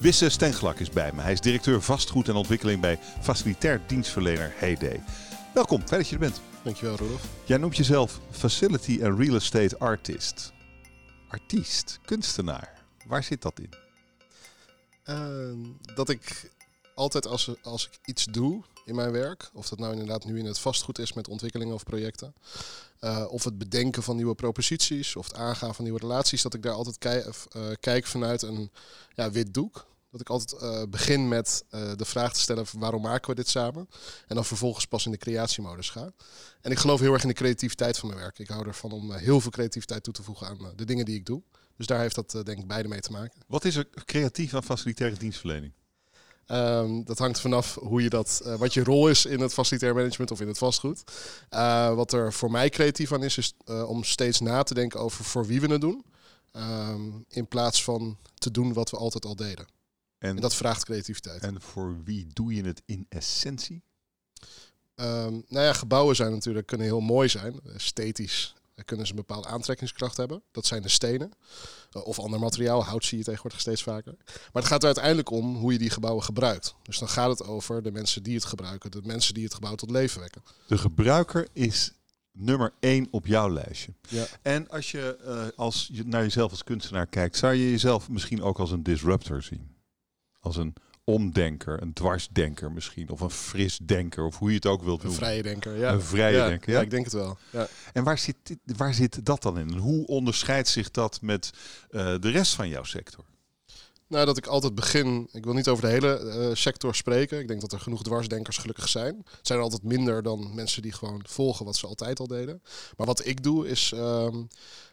[0.00, 1.20] Wisse Stenglak is bij me.
[1.20, 5.02] Hij is directeur vastgoed en ontwikkeling bij facilitair dienstverlener Heyday.
[5.54, 6.40] Welkom, fijn dat je er bent.
[6.62, 7.28] Dankjewel, Rudolf.
[7.44, 10.52] Jij noemt jezelf facility en real estate artist.
[11.28, 12.72] Artiest, kunstenaar.
[13.06, 13.72] Waar zit dat in?
[15.04, 16.50] Uh, dat ik
[16.94, 20.44] altijd als, als ik iets doe in mijn werk, of dat nou inderdaad nu in
[20.44, 22.34] het vastgoed is met ontwikkelingen of projecten,
[23.00, 26.62] uh, of het bedenken van nieuwe proposities, of het aangaan van nieuwe relaties, dat ik
[26.62, 28.70] daar altijd kijk, uh, kijk vanuit een
[29.14, 29.88] ja, wit doek.
[30.10, 33.88] Dat ik altijd uh, begin met de vraag te stellen: waarom maken we dit samen?
[34.26, 36.12] En dan vervolgens pas in de creatiemodus ga.
[36.60, 38.38] En ik geloof heel erg in de creativiteit van mijn werk.
[38.38, 41.26] Ik hou ervan om heel veel creativiteit toe te voegen aan de dingen die ik
[41.26, 41.42] doe.
[41.76, 43.40] Dus daar heeft dat denk ik beide mee te maken.
[43.46, 45.72] Wat is er creatief aan facilitaire dienstverlening?
[46.52, 49.94] Um, dat hangt vanaf hoe je dat, uh, wat je rol is in het facilitair
[49.94, 51.02] management of in het vastgoed.
[51.50, 55.00] Uh, wat er voor mij creatief aan is, is uh, om steeds na te denken
[55.00, 56.04] over voor wie we het doen.
[56.52, 59.66] Um, in plaats van te doen wat we altijd al deden.
[60.18, 61.42] En, en, dat vraagt creativiteit.
[61.42, 63.82] En voor wie doe je het in essentie?
[64.94, 69.48] Um, nou ja, gebouwen zijn natuurlijk, kunnen heel mooi zijn, esthetisch kunnen ze een bepaalde
[69.48, 70.42] aantrekkingskracht hebben.
[70.52, 71.32] Dat zijn de stenen.
[71.96, 74.14] Uh, of ander materiaal, hout zie je tegenwoordig steeds vaker.
[74.26, 76.74] Maar het gaat er uiteindelijk om hoe je die gebouwen gebruikt.
[76.82, 79.74] Dus dan gaat het over de mensen die het gebruiken, de mensen die het gebouw
[79.74, 80.42] tot leven wekken.
[80.66, 81.92] De gebruiker is
[82.32, 83.92] nummer één op jouw lijstje.
[84.08, 84.26] Ja.
[84.42, 88.42] En als je, uh, als je naar jezelf als kunstenaar kijkt, zou je jezelf misschien
[88.42, 89.76] ook als een disruptor zien?
[90.40, 90.74] Als een
[91.10, 95.20] omdenker, een dwarsdenker misschien, of een frisdenker, of hoe je het ook wilt noemen.
[95.20, 95.92] Een vrije denker, ja.
[95.92, 96.76] Een vrije ja, denker, ja.
[96.76, 96.84] ja.
[96.84, 97.38] ik denk het wel.
[97.50, 97.68] Ja.
[97.92, 98.36] En waar zit,
[98.76, 99.72] waar zit dat dan in?
[99.72, 101.50] hoe onderscheidt zich dat met
[101.90, 103.24] uh, de rest van jouw sector?
[104.06, 105.28] Nou, dat ik altijd begin.
[105.32, 107.38] Ik wil niet over de hele uh, sector spreken.
[107.38, 109.16] Ik denk dat er genoeg dwarsdenkers gelukkig zijn.
[109.16, 112.62] Het zijn er altijd minder dan mensen die gewoon volgen wat ze altijd al deden.
[112.96, 113.92] Maar wat ik doe is.
[113.94, 114.48] Um,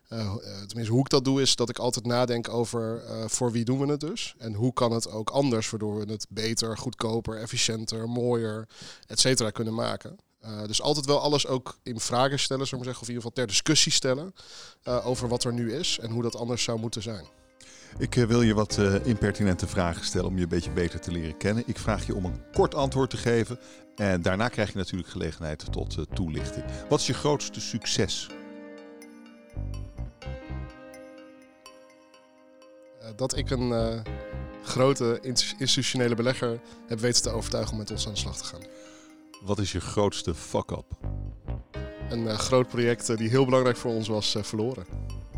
[0.10, 3.66] uh, tenminste, hoe ik dat doe, is dat ik altijd nadenk over uh, voor wie
[3.66, 4.36] doen we het dus.
[4.38, 8.68] En hoe kan het ook anders, waardoor we het beter, goedkoper, efficiënter, mooier,
[9.08, 10.18] et cetera kunnen maken.
[10.66, 13.48] Dus altijd wel alles ook in vragen stellen, maar zeggen, of in ieder geval ter
[13.48, 14.34] discussie stellen
[14.84, 17.26] over wat er nu is en hoe dat anders zou moeten zijn.
[17.98, 21.64] Ik wil je wat impertinente vragen stellen om je een beetje beter te leren kennen.
[21.66, 23.60] Ik vraag je om een kort antwoord te geven
[23.96, 26.66] en daarna krijg je natuurlijk gelegenheid tot toelichting.
[26.90, 28.30] Wat is je grootste succes?
[33.16, 34.04] Dat ik een
[34.64, 35.20] grote
[35.58, 38.62] institutionele belegger heb weten te overtuigen om met ons aan de slag te gaan.
[39.42, 40.86] Wat is je grootste fuck-up?
[42.10, 44.86] Een groot project die heel belangrijk voor ons was verloren.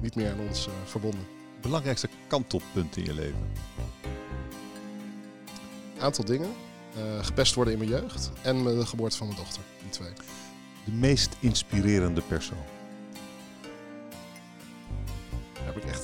[0.01, 3.51] Niet meer aan ons verbonden belangrijkste kantelpunt in je leven?
[5.95, 6.49] Een aantal dingen.
[7.21, 9.61] Gepest worden in mijn jeugd en de geboorte van mijn dochter.
[9.81, 10.11] Die twee.
[10.85, 12.78] De meest inspirerende persoon?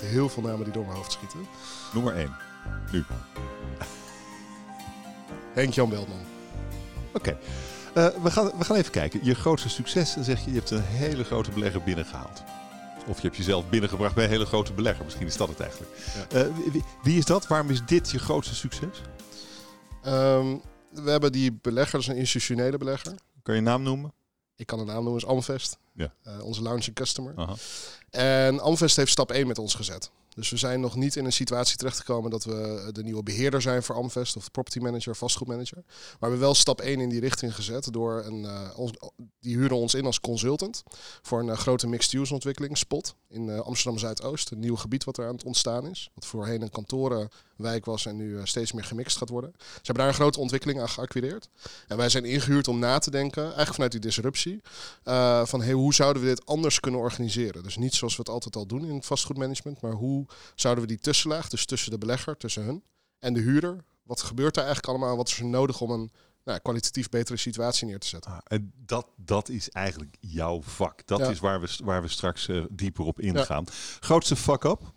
[0.02, 1.40] Echt heel veel namen die door mijn hoofd schieten.
[1.94, 2.36] Noem maar één.
[2.92, 3.04] Nu.
[5.54, 6.20] Henk-Jan Beltman.
[7.14, 7.18] Oké.
[7.18, 7.38] Okay.
[7.98, 9.20] Uh, we, gaan, we gaan even kijken.
[9.24, 12.44] Je grootste succes, dan zeg je, je hebt een hele grote belegger binnengehaald.
[13.08, 15.04] Of je hebt jezelf binnengebracht bij een hele grote belegger.
[15.04, 15.92] Misschien is dat het eigenlijk.
[16.30, 16.46] Ja.
[16.46, 17.48] Uh, wie, wie, is dat?
[17.48, 19.02] Waarom is dit je grootste succes?
[20.06, 23.14] Um, we hebben die belegger, dat is een institutionele belegger.
[23.44, 24.14] Kan je naam noemen?
[24.56, 25.78] Ik kan een naam noemen, is Amvest.
[25.94, 26.14] Ja.
[26.28, 27.34] Uh, onze launching customer.
[27.36, 27.56] Aha.
[28.10, 30.12] En Amvest heeft stap 1 met ons gezet.
[30.36, 33.84] Dus we zijn nog niet in een situatie terechtgekomen dat we de nieuwe beheerder zijn
[33.84, 35.84] voor Amvest of property manager, vastgoedmanager.
[35.86, 38.92] Maar we hebben wel stap 1 in die richting gezet door een, uh, ons,
[39.40, 40.84] die huren ons in als consultant
[41.22, 44.52] voor een uh, grote mixed-use ontwikkeling, Spot, in uh, Amsterdam Zuidoost.
[44.52, 46.10] Een nieuw gebied wat er aan het ontstaan is.
[46.14, 46.70] Wat voorheen een
[47.56, 49.54] kantorenwijk was en nu steeds meer gemixt gaat worden.
[49.58, 51.50] Ze hebben daar een grote ontwikkeling aan geacquireerd.
[51.88, 54.62] En wij zijn ingehuurd om na te denken, eigenlijk vanuit die disruptie,
[55.44, 57.64] van hey, hoe zouden we dit anders kunnen organiseren?
[57.64, 60.90] Dus niet zoals we het altijd al doen in het vastgoedmanagement, maar hoe zouden we
[60.90, 62.84] die tussenlaag, dus tussen de belegger, tussen hun
[63.20, 65.18] en de huurder, wat gebeurt daar eigenlijk allemaal?
[65.18, 66.12] Wat is er nodig om een
[66.44, 68.32] nou, kwalitatief betere situatie neer te zetten?
[68.32, 71.08] Ah, en dat, dat is eigenlijk jouw vak.
[71.08, 73.64] Dat is waar we, waar we straks uh, dieper op ingaan.
[73.68, 73.74] Ja.
[74.00, 74.94] Grootste fuck-up?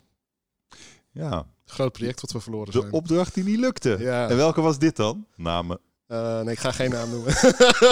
[1.19, 1.47] Ja.
[1.65, 2.91] Groot project wat we verloren de zijn.
[2.91, 3.97] De opdracht die niet lukte.
[3.99, 4.29] Ja.
[4.29, 5.27] En welke was dit dan?
[5.37, 5.81] Namen.
[6.09, 7.33] Uh, nee, ik ga geen naam noemen.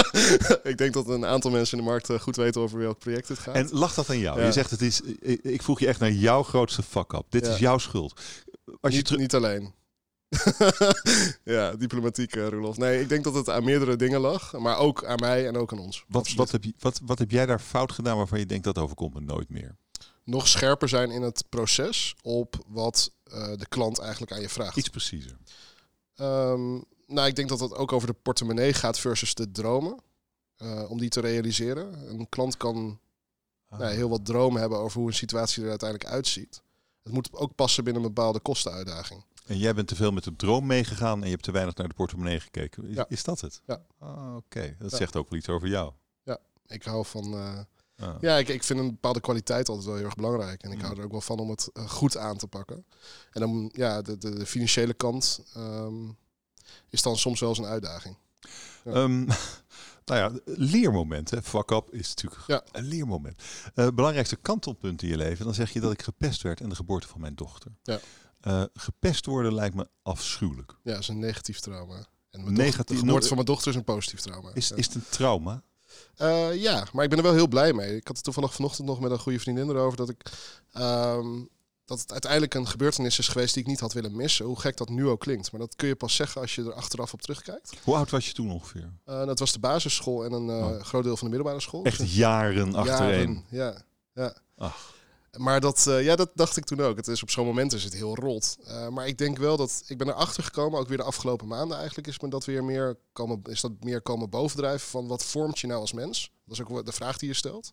[0.71, 3.29] ik denk dat een aantal mensen in de markt uh, goed weten over welk project
[3.29, 3.55] het gaat.
[3.55, 4.41] En lag dat aan jou?
[4.41, 4.47] Ja.
[4.47, 5.01] Je zegt het is.
[5.01, 7.25] Ik, ik vroeg je echt naar jouw grootste fuck-up.
[7.29, 7.53] Dit ja.
[7.53, 8.21] is jouw schuld.
[8.81, 9.75] Als niet, je niet alleen.
[11.55, 12.77] ja, diplomatiek, uh, Roelof.
[12.77, 14.53] Nee, ik denk dat het aan meerdere dingen lag.
[14.59, 16.05] Maar ook aan mij en ook aan ons.
[16.09, 18.79] Wat, wat, heb, je, wat, wat heb jij daar fout gedaan waarvan je denkt dat
[18.79, 19.77] overkomt me nooit meer?
[20.27, 24.77] Nog scherper zijn in het proces op wat de klant eigenlijk aan je vraagt.
[24.77, 25.37] Iets preciezer.
[26.21, 29.99] Um, nou, ik denk dat het ook over de portemonnee gaat versus de dromen.
[30.63, 32.11] Uh, om die te realiseren.
[32.11, 33.01] Een klant kan
[33.69, 33.79] ah.
[33.79, 36.63] nou, heel wat dromen hebben over hoe een situatie er uiteindelijk uitziet.
[37.03, 39.25] Het moet ook passen binnen een bepaalde kostenuitdaging.
[39.47, 41.89] En jij bent te veel met de droom meegegaan en je hebt te weinig naar
[41.89, 42.89] de portemonnee gekeken.
[42.89, 43.63] Is, is dat het?
[43.67, 43.83] Ja.
[43.99, 45.93] Ah, Oké, dat zegt ook wel iets over jou.
[46.23, 47.35] Ja, ik hou van...
[47.35, 47.61] Uh,
[48.21, 50.63] Ja, ik, ik vind een bepaalde kwaliteit altijd wel heel erg belangrijk.
[50.63, 52.85] En ik hou er ook wel van om het goed aan te pakken.
[53.31, 56.17] En dan, ja, de, de, de financiële kant um,
[56.89, 58.17] is dan soms wel eens een uitdaging.
[58.85, 58.93] Ja.
[58.93, 59.27] Um,
[60.07, 61.43] nou ja, leermoment, hè.
[61.43, 62.63] Fuck up is natuurlijk ja.
[62.73, 63.43] een leermoment.
[63.75, 66.75] Uh, belangrijkste kantelpunt in je leven, dan zeg je dat ik gepest werd en de
[66.75, 67.73] geboorte van mijn dochter.
[67.83, 68.01] Ja.
[68.43, 70.77] Uh, gepest worden lijkt me afschuwelijk.
[70.83, 72.07] Ja, dat is een negatief trauma.
[72.31, 74.51] En mijn negatief, de geboorte van mijn dochter is een positief trauma.
[74.55, 75.63] Is, is het een trauma?
[76.19, 77.97] Uh, ja, maar ik ben er wel heel blij mee.
[77.97, 80.33] Ik had het toevallig vanochtend nog met een goede vriendin erover dat ik
[80.79, 81.49] um,
[81.87, 84.47] dat het uiteindelijk een gebeurtenis is geweest die ik niet had willen missen.
[84.47, 85.53] Hoe gek dat nu ook klinkt.
[85.53, 87.73] Maar dat kun je pas zeggen als je er achteraf op terugkijkt.
[87.83, 88.93] Hoe oud was je toen ongeveer?
[89.07, 91.85] Uh, dat was de basisschool en een uh, groot deel van de middelbare school.
[91.85, 93.45] Echt jaren achtereen.
[93.49, 93.83] ja,
[94.15, 94.35] ja.
[94.57, 94.95] Ach.
[95.37, 96.97] Maar dat, uh, ja, dat dacht ik toen ook.
[96.97, 98.57] Het is op zo'n moment is het heel rot.
[98.91, 102.09] maar ik denk wel dat ik ben erachter gekomen, ook weer de afgelopen maanden eigenlijk,
[102.09, 105.67] is me dat weer meer komen, is dat meer komen bovendrijven van wat vormt je
[105.67, 106.31] nou als mens?
[106.45, 107.73] Dat is ook de vraag die je stelt.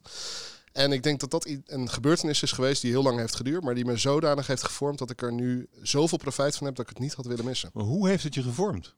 [0.74, 3.75] En ik denk dat dat een gebeurtenis is geweest die heel lang heeft geduurd, maar
[3.75, 6.92] die me zodanig heeft gevormd dat ik er nu zoveel profijt van heb dat ik
[6.95, 7.69] het niet had willen missen.
[7.74, 8.95] Maar hoe heeft het je gevormd?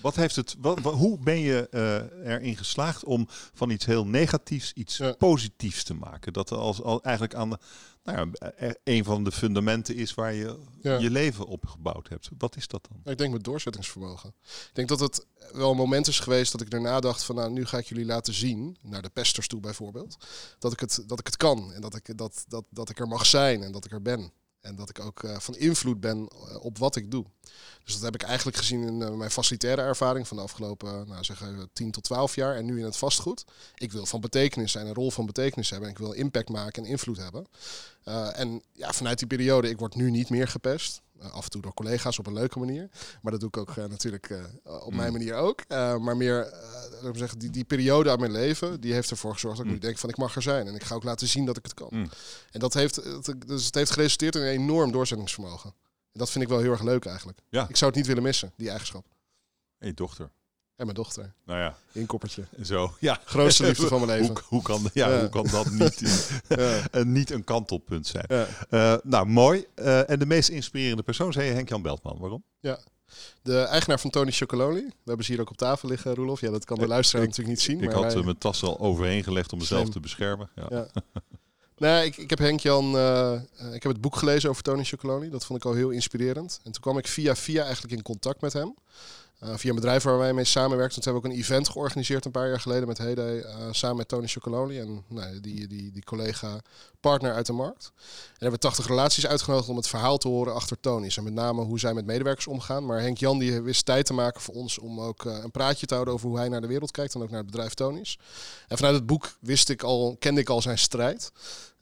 [0.00, 4.72] Wat heeft het, wat, hoe ben je uh, erin geslaagd om van iets heel negatiefs
[4.72, 5.12] iets ja.
[5.12, 6.32] positiefs te maken?
[6.32, 7.58] Dat er als, al eigenlijk aan de,
[8.06, 10.98] nou ja, een van de fundamenten is waar je ja.
[10.98, 12.28] je leven op gebouwd hebt.
[12.38, 13.12] Wat is dat dan?
[13.12, 14.34] Ik denk met doorzettingsvermogen.
[14.46, 17.50] Ik denk dat het wel een moment is geweest dat ik daarna dacht van nou,
[17.50, 20.16] nu ga ik jullie laten zien, naar de pesters toe bijvoorbeeld,
[20.58, 23.08] dat ik het, dat ik het kan en dat ik, dat, dat, dat ik er
[23.08, 24.32] mag zijn en dat ik er ben.
[24.66, 27.24] En dat ik ook uh, van invloed ben uh, op wat ik doe.
[27.84, 31.24] Dus dat heb ik eigenlijk gezien in uh, mijn facilitaire ervaring van de afgelopen nou,
[31.24, 31.42] zeg,
[31.72, 32.56] 10 tot 12 jaar.
[32.56, 33.44] En nu in het vastgoed.
[33.74, 35.88] Ik wil van betekenis zijn, een rol van betekenis hebben.
[35.88, 37.46] En ik wil impact maken en invloed hebben.
[38.34, 41.02] en ja, vanuit die periode, ik word nu niet meer gepest.
[41.22, 42.88] Uh, af en toe door collega's op een leuke manier.
[43.22, 44.96] Maar dat doe ik ook uh, natuurlijk uh, op mm.
[44.96, 45.68] mijn manier ook.
[45.98, 46.54] maar meer,
[47.12, 49.78] zeggen, die, die periode uit mijn leven, die heeft ervoor gezorgd dat ik mm.
[49.78, 50.66] nu denk van ik mag er zijn.
[50.66, 51.88] En ik ga ook laten zien dat ik het kan.
[51.90, 52.10] Mm.
[52.50, 55.74] En dat heeft, dus het heeft geresulteerd in een enorm doorzettingsvermogen.
[56.12, 57.38] En dat vind ik wel heel erg leuk eigenlijk.
[57.48, 57.68] Ja.
[57.68, 59.06] Ik zou het niet willen missen, die eigenschap.
[59.78, 60.30] En je dochter.
[60.76, 61.32] En mijn dochter.
[61.44, 61.76] Nou ja.
[61.92, 62.44] Inkoppertje.
[62.62, 63.20] Zo, ja.
[63.24, 64.34] Grootste liefde van mijn leven.
[64.34, 65.20] hoe, hoe, kan, ja, ja.
[65.20, 67.02] hoe kan dat niet, ja.
[67.02, 68.26] niet een kantelpunt zijn?
[68.70, 69.66] Uh, nou, mooi.
[69.76, 72.18] Uh, en de meest inspirerende persoon zei Henk-Jan Beltman.
[72.18, 72.42] Waarom?
[72.60, 72.78] Ja.
[73.42, 74.84] De eigenaar van Tony Chocololi.
[74.84, 76.40] We hebben ze hier ook op tafel liggen, Roelof.
[76.40, 77.80] Ja, dat kan de luisteraar ik, natuurlijk niet zien.
[77.80, 78.22] Ik maar had wij...
[78.22, 79.92] mijn tas al overheen gelegd om mezelf Slim.
[79.92, 80.50] te beschermen.
[80.70, 80.88] Ja.
[81.78, 83.32] Nee, ik, ik heb Henk-Jan, uh,
[83.72, 85.30] ik heb het boek gelezen over Tony Chocoloni.
[85.30, 86.60] Dat vond ik al heel inspirerend.
[86.64, 88.74] En toen kwam ik via via eigenlijk in contact met hem.
[89.42, 90.94] Uh, via een bedrijf waar wij mee samenwerken.
[90.94, 93.42] Hebben we ook een event georganiseerd een paar jaar geleden met Hede.
[93.44, 96.60] Uh, samen met Tony Chocoloni en nou, die, die, die collega
[97.00, 97.92] partner uit de markt.
[97.96, 101.16] En hebben we 80 relaties uitgenodigd om het verhaal te horen achter Tony's.
[101.16, 102.86] En met name hoe zij met medewerkers omgaan.
[102.86, 105.86] Maar Henk Jan die wist tijd te maken voor ons om ook uh, een praatje
[105.86, 107.14] te houden over hoe hij naar de wereld kijkt.
[107.14, 108.18] En ook naar het bedrijf Tony's.
[108.68, 111.32] En vanuit het boek wist ik al, kende ik al zijn strijd.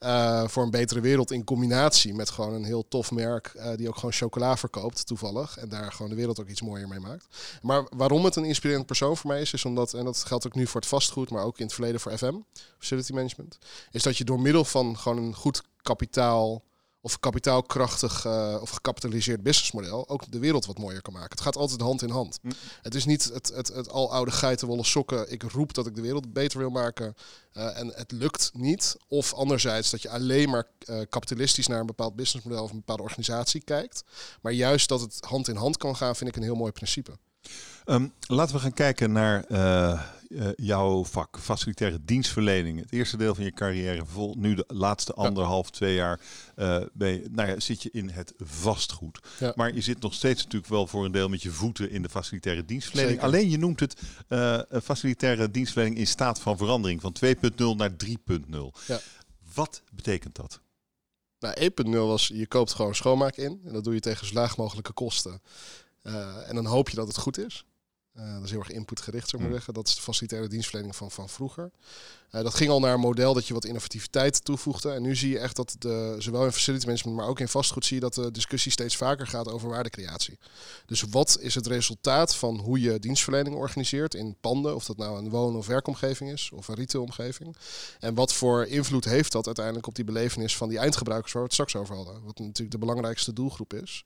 [0.04, 3.88] Uh, voor een betere wereld in combinatie met gewoon een heel tof merk uh, die
[3.88, 7.26] ook gewoon chocola verkoopt toevallig en daar gewoon de wereld ook iets mooier mee maakt.
[7.62, 10.54] Maar waarom het een inspirerend persoon voor mij is, is omdat, en dat geldt ook
[10.54, 12.34] nu voor het vastgoed, maar ook in het verleden voor FM,
[12.78, 13.58] Facility Management,
[13.90, 16.62] is dat je door middel van gewoon een goed kapitaal
[17.04, 21.30] of kapitaalkrachtig uh, of gecapitaliseerd businessmodel ook de wereld wat mooier kan maken.
[21.30, 22.38] Het gaat altijd hand in hand.
[22.42, 22.52] Mm.
[22.82, 25.32] Het is niet het, het, het aloude geitenwolle sokken.
[25.32, 27.14] Ik roep dat ik de wereld beter wil maken
[27.52, 28.96] uh, en het lukt niet.
[29.08, 33.02] Of anderzijds dat je alleen maar uh, kapitalistisch naar een bepaald businessmodel of een bepaalde
[33.02, 34.04] organisatie kijkt.
[34.40, 37.18] Maar juist dat het hand in hand kan gaan, vind ik een heel mooi principe.
[37.87, 39.44] Um, laten we gaan kijken naar
[40.35, 42.81] uh, uh, jouw vak, facilitaire dienstverlening.
[42.81, 46.21] Het eerste deel van je carrière, vol, nu de laatste anderhalf, twee jaar,
[46.57, 49.19] uh, je, nou ja, zit je in het vastgoed.
[49.38, 49.53] Ja.
[49.57, 52.09] Maar je zit nog steeds natuurlijk wel voor een deel met je voeten in de
[52.09, 53.21] facilitaire dienstverlening.
[53.21, 53.35] Zeker.
[53.35, 54.03] Alleen je noemt het
[54.83, 58.17] facilitaire dienstverlening in staat van verandering, van 2.0 naar 3.0.
[58.87, 59.00] Ja.
[59.55, 60.61] Wat betekent dat?
[61.38, 63.61] Nou, 1.0 was, je koopt gewoon schoonmaak in.
[63.64, 65.43] En dat doe je tegen zo laag mogelijke kosten.
[66.47, 67.64] En dan hoop je dat het goed is.
[68.16, 69.75] Uh, dat is heel erg inputgericht, zou ik maar zeggen.
[69.75, 71.71] Dat is de facilitaire dienstverlening van, van vroeger.
[72.35, 74.91] Uh, dat ging al naar een model dat je wat innovativiteit toevoegde.
[74.91, 77.85] En nu zie je echt dat de, zowel in facility management, maar ook in vastgoed,
[77.85, 80.38] zie je dat de discussie steeds vaker gaat over waardecreatie.
[80.87, 85.19] Dus wat is het resultaat van hoe je dienstverlening organiseert in panden, of dat nou
[85.19, 87.57] een woon- of werkomgeving is, of een retailomgeving.
[88.00, 91.49] En wat voor invloed heeft dat uiteindelijk op die belevenis van die eindgebruikers waar we
[91.49, 92.25] het straks over hadden.
[92.25, 94.05] Wat natuurlijk de belangrijkste doelgroep is.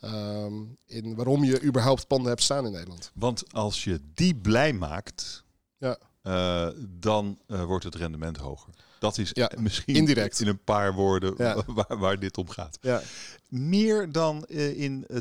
[0.00, 3.10] Um, in waarom je überhaupt panden hebt staan in Nederland.
[3.14, 5.44] Want als je die blij maakt,
[5.78, 5.98] ja.
[6.80, 8.74] Dan wordt het rendement hoger.
[8.98, 10.40] Dat is ja, misschien indirect.
[10.40, 11.36] in een paar woorden
[11.66, 12.78] waar, waar, dit om gaat.
[12.80, 13.02] Ja.
[13.48, 15.16] Meer dan in 2.0?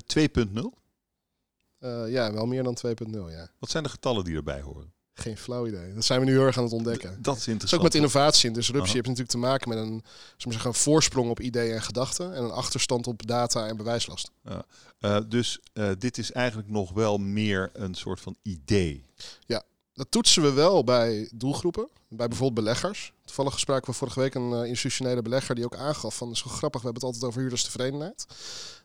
[2.08, 3.50] ja, wel meer dan 2.0, ja.
[3.60, 4.93] Wat zijn de getallen die erbij horen?
[5.13, 5.93] Geen flauw idee.
[5.93, 7.10] Dat zijn we nu heel erg aan het ontdekken.
[7.22, 7.63] dat is interessant.
[7.72, 8.88] is ook met innovatie en disruptie.
[8.88, 10.03] Uh Je hebt natuurlijk te maken met een,
[10.38, 12.34] zeggen, een voorsprong op ideeën en gedachten.
[12.34, 14.31] En een achterstand op data en bewijslast.
[14.43, 14.65] Ja.
[15.00, 19.05] Uh, dus uh, dit is eigenlijk nog wel meer een soort van idee.
[19.46, 19.63] Ja,
[20.01, 21.89] dat toetsen we wel bij doelgroepen.
[22.08, 23.13] Bij bijvoorbeeld beleggers.
[23.25, 26.31] Toevallig spraken we vorige week een uh, institutionele belegger die ook aangaf van...
[26.31, 28.25] is wel grappig, we hebben het altijd over huurderstevredenheid.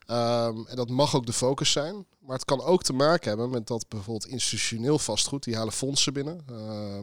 [0.07, 2.05] Um, en dat mag ook de focus zijn.
[2.19, 6.13] Maar het kan ook te maken hebben met dat bijvoorbeeld institutioneel vastgoed, die halen fondsen
[6.13, 6.45] binnen.
[6.51, 6.57] Uh,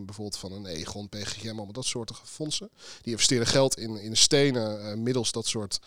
[0.05, 2.71] bijvoorbeeld van een Egon, PGM, allemaal dat soort fondsen.
[3.03, 5.79] Die investeren geld in, in stenen uh, middels dat soort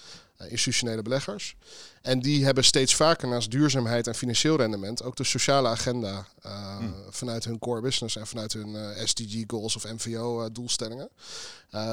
[0.49, 1.55] institutionele beleggers.
[2.01, 6.93] En die hebben steeds vaker naast duurzaamheid en financieel rendement ook de sociale agenda hmm.
[7.09, 11.09] vanuit hun core business en vanuit hun SDG goals of MVO doelstellingen.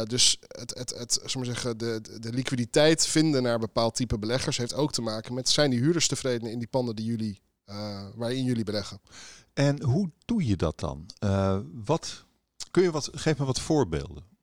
[0.06, 4.74] dus het, het, het, maar zeggen, de, de liquiditeit vinden naar bepaald type beleggers heeft
[4.74, 7.40] ook te maken met zijn die huurders tevreden in die panden die jullie
[8.14, 9.00] waarin jullie beleggen.
[9.54, 11.06] En hoe doe je dat dan?
[11.84, 12.24] Wat,
[12.70, 14.33] kun je wat, geef me wat voorbeelden.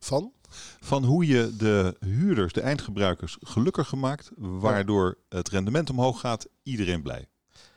[0.00, 0.32] Van?
[0.80, 7.02] Van hoe je de huurders, de eindgebruikers, gelukkiger maakt, waardoor het rendement omhoog gaat, iedereen
[7.02, 7.28] blij.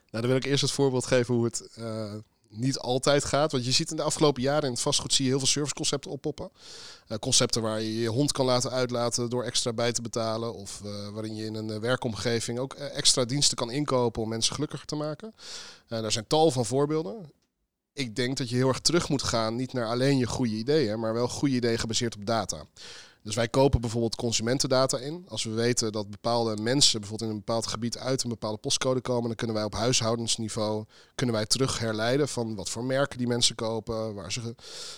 [0.09, 2.13] Nou, dan wil ik eerst het voorbeeld geven hoe het uh,
[2.49, 3.51] niet altijd gaat.
[3.51, 6.11] Want je ziet in de afgelopen jaren in het vastgoed zie je heel veel serviceconcepten
[6.11, 6.51] oppoppen.
[7.07, 10.53] Uh, concepten waar je je hond kan laten uitlaten door extra bij te betalen.
[10.53, 14.85] Of uh, waarin je in een werkomgeving ook extra diensten kan inkopen om mensen gelukkiger
[14.85, 15.35] te maken.
[15.87, 17.31] daar zijn tal van voorbeelden.
[17.93, 20.99] Ik denk dat je heel erg terug moet gaan, niet naar alleen je goede ideeën,
[20.99, 22.65] maar wel goede ideeën gebaseerd op data.
[23.23, 25.25] Dus wij kopen bijvoorbeeld consumentendata in.
[25.27, 29.01] Als we weten dat bepaalde mensen bijvoorbeeld in een bepaald gebied uit een bepaalde postcode
[29.01, 30.85] komen, dan kunnen wij op huishoudensniveau
[31.15, 34.41] kunnen wij terug herleiden van wat voor merken die mensen kopen, waar ze,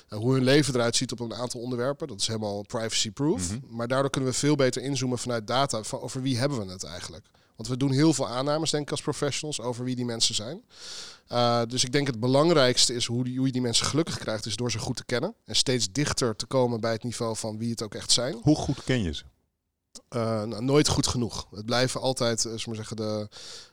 [0.10, 2.08] uh, hoe hun leven eruit ziet op een aantal onderwerpen.
[2.08, 3.52] Dat is helemaal privacy-proof.
[3.52, 3.76] Mm -hmm.
[3.76, 6.84] Maar daardoor kunnen we veel beter inzoomen vanuit data van over wie hebben we het
[6.84, 7.26] eigenlijk.
[7.56, 10.64] Want we doen heel veel aannames, denk ik, als professionals over wie die mensen zijn.
[11.32, 14.46] Uh, dus ik denk het belangrijkste is hoe, die, hoe je die mensen gelukkig krijgt,
[14.46, 15.36] is door ze goed te kennen.
[15.46, 18.40] En steeds dichter te komen bij het niveau van wie het ook echt zijn.
[18.42, 19.24] Hoe goed ken je ze?
[20.16, 21.48] Uh, nou, nooit goed genoeg.
[21.52, 23.28] Het blijven altijd, uh, maar zeggen, de,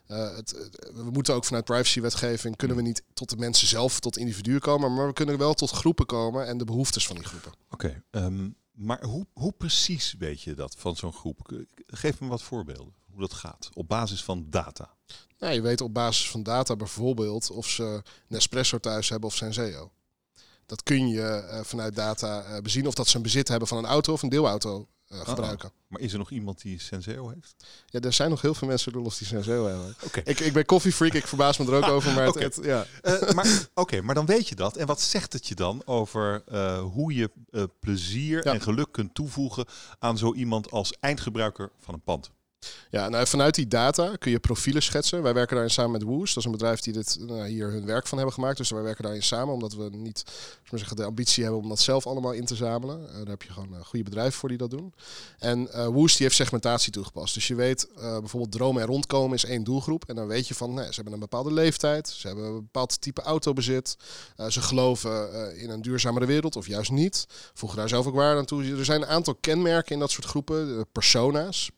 [0.05, 4.59] het, we moeten ook vanuit privacywetgeving kunnen we niet tot de mensen zelf, tot individuen
[4.59, 7.51] komen, maar we kunnen wel tot groepen komen en de behoeftes van die groepen.
[7.69, 11.63] Oké, okay, um, maar hoe, hoe precies weet je dat van zo'n groep?
[11.87, 14.89] Geef me wat voorbeelden hoe dat gaat op basis van data.
[15.39, 19.91] Nou, je weet op basis van data bijvoorbeeld of ze Nespresso thuis hebben of Senseo.
[20.65, 23.77] Dat kun je uh, vanuit data uh, bezien of dat ze een bezit hebben van
[23.77, 25.69] een auto of een deelauto uh, gebruiken.
[25.69, 27.55] Oh, maar is er nog iemand die Senseo heeft?
[27.85, 29.95] Ja, er zijn nog heel veel mensen die Senseo hebben.
[30.03, 30.23] Okay.
[30.25, 32.13] Ik, ik ben koffiefreak, ik verbaas me er ook over.
[32.13, 32.43] Maar, okay.
[32.43, 32.85] het, ja.
[33.35, 34.77] maar, Oké, maar dan weet je dat.
[34.77, 36.43] En wat zegt het je dan over
[36.79, 37.31] hoe je
[37.79, 38.53] plezier ja.
[38.53, 39.65] en geluk kunt toevoegen
[39.99, 42.31] aan zo iemand als eindgebruiker van een pand?
[42.89, 45.21] Ja, nou, vanuit die data kun je profielen schetsen.
[45.21, 46.33] Wij werken daarin samen met Woos.
[46.33, 48.57] Dat is een bedrijf die dit, nou, hier hun werk van hebben gemaakt.
[48.57, 50.23] Dus wij werken daarin samen, omdat we niet
[50.73, 53.01] maar zeggen, de ambitie hebben om dat zelf allemaal in te zamelen.
[53.01, 54.93] Uh, daar heb je gewoon uh, goede bedrijven voor die dat doen.
[55.39, 57.33] En uh, Woos die heeft segmentatie toegepast.
[57.33, 60.03] Dus je weet bijvoorbeeld dromen en rondkomen is één doelgroep.
[60.07, 62.07] En dan weet je van, nee, ze hebben een bepaalde leeftijd.
[62.07, 63.97] Ze hebben een bepaald type autobezit.
[64.49, 67.25] ze geloven in een duurzamere wereld of juist niet.
[67.53, 68.77] Voegen daar zelf ook waarde aan toe.
[68.77, 70.85] Er zijn een aantal kenmerken in dat soort groepen.
[70.91, 71.71] persona's,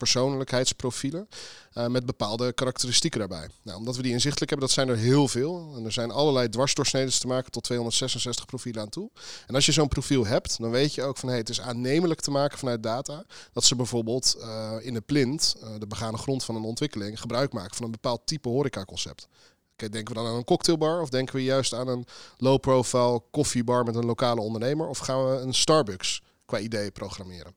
[0.75, 1.27] persoonlijkheidsprofielen.
[1.73, 3.47] Uh, met bepaalde karakteristieken daarbij.
[3.61, 5.73] Nou, omdat we die inzichtelijk hebben, dat zijn er heel veel.
[5.77, 9.09] En er zijn allerlei dwarsdoorsneden te maken tot 266 profielen aan toe.
[9.47, 12.21] En als je zo'n profiel hebt, dan weet je ook van hey, het is aannemelijk
[12.21, 16.43] te maken vanuit data dat ze bijvoorbeeld uh, in de plint, uh, de begane grond
[16.43, 19.27] van een ontwikkeling, gebruik maken van een bepaald type horecaconcept.
[19.73, 22.05] Okay, denken we dan aan een cocktailbar of denken we juist aan een
[22.37, 24.87] low-profile koffiebar met een lokale ondernemer?
[24.87, 27.55] Of gaan we een Starbucks qua ideeën programmeren?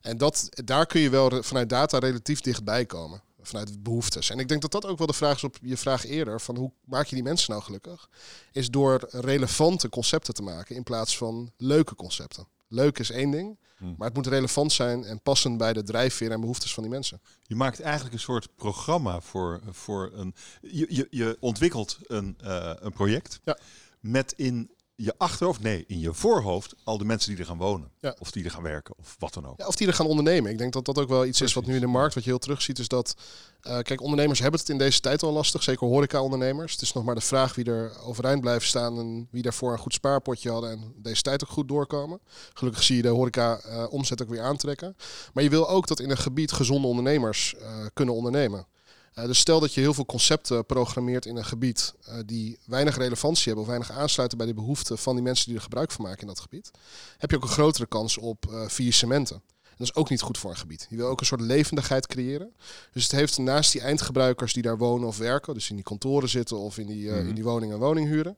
[0.00, 4.30] En dat, daar kun je wel vanuit data relatief dichtbij komen vanuit behoeftes.
[4.30, 6.56] En ik denk dat dat ook wel de vraag is op je vraag eerder: van
[6.56, 8.08] hoe maak je die mensen nou gelukkig?
[8.52, 12.46] Is door relevante concepten te maken in plaats van leuke concepten.
[12.68, 13.94] Leuk is één ding, hmm.
[13.98, 17.20] maar het moet relevant zijn en passend bij de drijfveer en behoeftes van die mensen.
[17.42, 20.34] Je maakt eigenlijk een soort programma voor, voor een.
[20.60, 23.58] Je, je, je ontwikkelt een, uh, een project ja.
[24.00, 27.90] met in je achterhoofd, nee, in je voorhoofd al de mensen die er gaan wonen.
[28.00, 28.16] Ja.
[28.18, 29.58] Of die er gaan werken, of wat dan ook.
[29.58, 30.50] Ja, of die er gaan ondernemen.
[30.50, 32.30] Ik denk dat dat ook wel iets is wat nu in de markt, wat je
[32.30, 33.14] heel terug ziet, is dat...
[33.62, 36.72] Uh, kijk, ondernemers hebben het in deze tijd al lastig, zeker horeca-ondernemers.
[36.72, 39.78] Het is nog maar de vraag wie er overeind blijft staan en wie daarvoor een
[39.78, 42.20] goed spaarpotje hadden en deze tijd ook goed doorkomen.
[42.52, 44.96] Gelukkig zie je de horeca-omzet uh, ook weer aantrekken.
[45.32, 48.66] Maar je wil ook dat in een gebied gezonde ondernemers uh, kunnen ondernemen.
[49.14, 51.94] Dus stel dat je heel veel concepten programmeert in een gebied
[52.26, 55.62] die weinig relevantie hebben of weinig aansluiten bij de behoeften van die mensen die er
[55.62, 56.70] gebruik van maken in dat gebied,
[57.18, 59.42] heb je ook een grotere kans op faillissementen
[59.76, 60.86] dat is ook niet goed voor een gebied.
[60.90, 62.54] Je wil ook een soort levendigheid creëren.
[62.92, 66.28] Dus het heeft naast die eindgebruikers die daar wonen of werken, dus in die kantoren
[66.28, 68.36] zitten of in die, uh, in die woning en woning huren,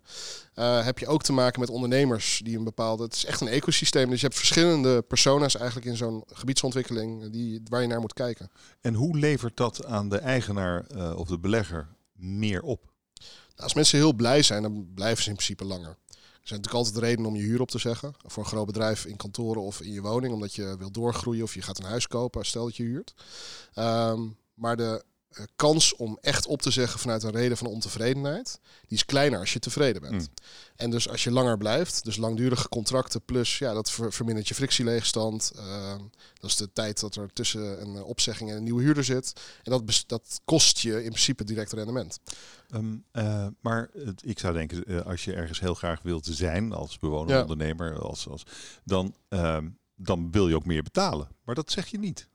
[0.55, 3.03] uh, heb je ook te maken met ondernemers die een bepaalde.
[3.03, 4.11] Het is echt een ecosysteem.
[4.11, 8.51] Dus je hebt verschillende persona's eigenlijk in zo'n gebiedsontwikkeling die, waar je naar moet kijken.
[8.81, 12.85] En hoe levert dat aan de eigenaar uh, of de belegger meer op?
[13.57, 15.97] Nou, als mensen heel blij zijn, dan blijven ze in principe langer.
[16.47, 18.15] Zijn natuurlijk altijd redenen om je huur op te zeggen.
[18.25, 21.55] Voor een groot bedrijf in kantoren of in je woning, omdat je wil doorgroeien of
[21.55, 23.15] je gaat een huis kopen, stel dat je huurt.
[23.75, 25.05] Ehm, maar de
[25.57, 29.53] kans om echt op te zeggen vanuit een reden van ontevredenheid, die is kleiner als
[29.53, 30.23] je tevreden bent.
[30.23, 30.35] Hmm.
[30.77, 35.53] En dus als je langer blijft, dus langdurige contracten plus, ja, dat vermindert je frictieleegstand.
[35.57, 35.95] Uh,
[36.41, 39.33] dat is de tijd dat er tussen een eh, opzegging en een nieuwe huurder zit.
[39.63, 42.21] En dat, dat kost je in principe direct rendement.
[42.71, 43.05] Um,
[43.61, 43.91] maar
[44.21, 48.43] ik zou denken, als je ergens heel graag wilt zijn als bewoner, ondernemer, als, als,
[48.85, 51.29] dan, ehm, dan wil je ook meer betalen.
[51.45, 52.29] Maar dat zeg je niet.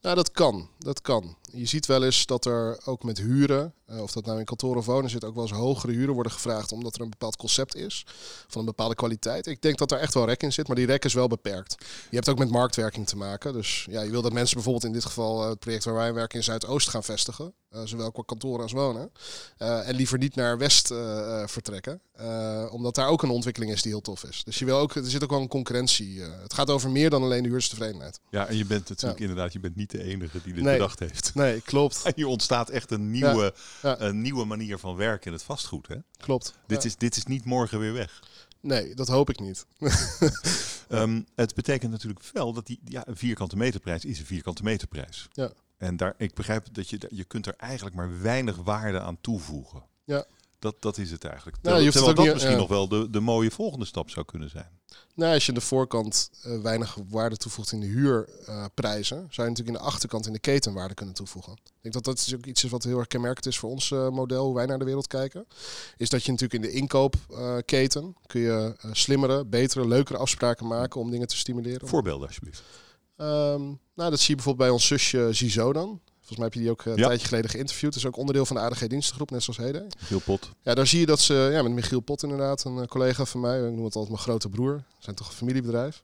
[0.00, 0.68] Nou, dat kan.
[0.78, 1.36] Dat kan.
[1.52, 4.76] Je ziet wel eens dat er ook met huren, uh, of dat nou in kantoor
[4.76, 7.74] of wonen zit, ook wel eens hogere huren worden gevraagd omdat er een bepaald concept
[7.76, 8.06] is
[8.48, 9.46] van een bepaalde kwaliteit.
[9.46, 11.76] Ik denk dat er echt wel rek in zit, maar die rek is wel beperkt.
[12.10, 13.52] Je hebt ook met marktwerking te maken.
[13.52, 16.14] Dus ja, je wil dat mensen bijvoorbeeld in dit geval uh, het project waar wij
[16.14, 19.10] werken in Zuidoost gaan vestigen, uh, zowel qua kantoren als wonen.
[19.58, 20.86] en liever niet naar West
[21.46, 22.00] vertrekken,
[22.70, 24.44] omdat daar ook een ontwikkeling is die heel tof is.
[24.44, 26.20] Dus je wil ook, er zit ook wel een concurrentie.
[26.20, 28.20] het gaat over meer dan alleen de huurderstevredenheid.
[28.30, 31.34] Ja, en je bent natuurlijk inderdaad, je bent niet de enige die dit bedacht heeft.
[31.34, 32.02] Nee, klopt.
[32.04, 35.88] En hier ontstaat echt een nieuwe, Een nieuwe manier van werken in het vastgoed.
[35.88, 35.96] Hè?
[36.16, 36.54] Klopt.
[36.66, 38.22] Dit, is, dit is niet morgen weer weg.
[38.60, 39.66] Nee, dat hoop ik niet.
[40.88, 45.28] um, het betekent natuurlijk wel dat die ja, een vierkante meterprijs is een vierkante meterprijs.
[45.32, 45.52] Ja.
[45.76, 49.82] En daar, ik begrijp dat je, je kunt er eigenlijk maar weinig waarde aan toevoegen.
[50.04, 50.24] Ja.
[50.58, 51.56] Dat, dat is het eigenlijk.
[51.62, 54.50] Nou, je terwijl dat niet, misschien nog wel de, de mooie volgende stap zou kunnen
[54.50, 54.70] zijn.
[55.14, 59.54] Nou, als je de voorkant uh, weinig waarde toevoegt in de huurprijzen, uh, zou je
[59.54, 61.52] natuurlijk in de achterkant in de keten waarde kunnen toevoegen.
[61.52, 64.08] Ik denk dat dat is ook iets wat heel erg kenmerkend is voor ons uh,
[64.08, 65.46] model, hoe wij naar de wereld kijken.
[65.96, 71.10] Is dat je natuurlijk in de inkoopketen kun je slimmere, betere, leukere afspraken maken om
[71.10, 71.88] dingen te stimuleren.
[71.88, 72.62] Voorbeelden alsjeblieft.
[73.16, 76.00] Um, nou, dat zie je bijvoorbeeld bij ons zusje Zizo dan.
[76.28, 77.92] Volgens mij heb je die ook uh, een tijdje geleden geïnterviewd.
[77.92, 79.86] Dat is ook onderdeel van de ADG-dienstengroep, net zoals Heden.
[80.00, 80.50] Michiel Pot.
[80.62, 83.40] Ja, daar zie je dat ze, ja, met Michiel Pot inderdaad, een uh, collega van
[83.40, 84.74] mij, ik noem het altijd mijn grote broer.
[84.74, 86.02] We zijn toch een familiebedrijf.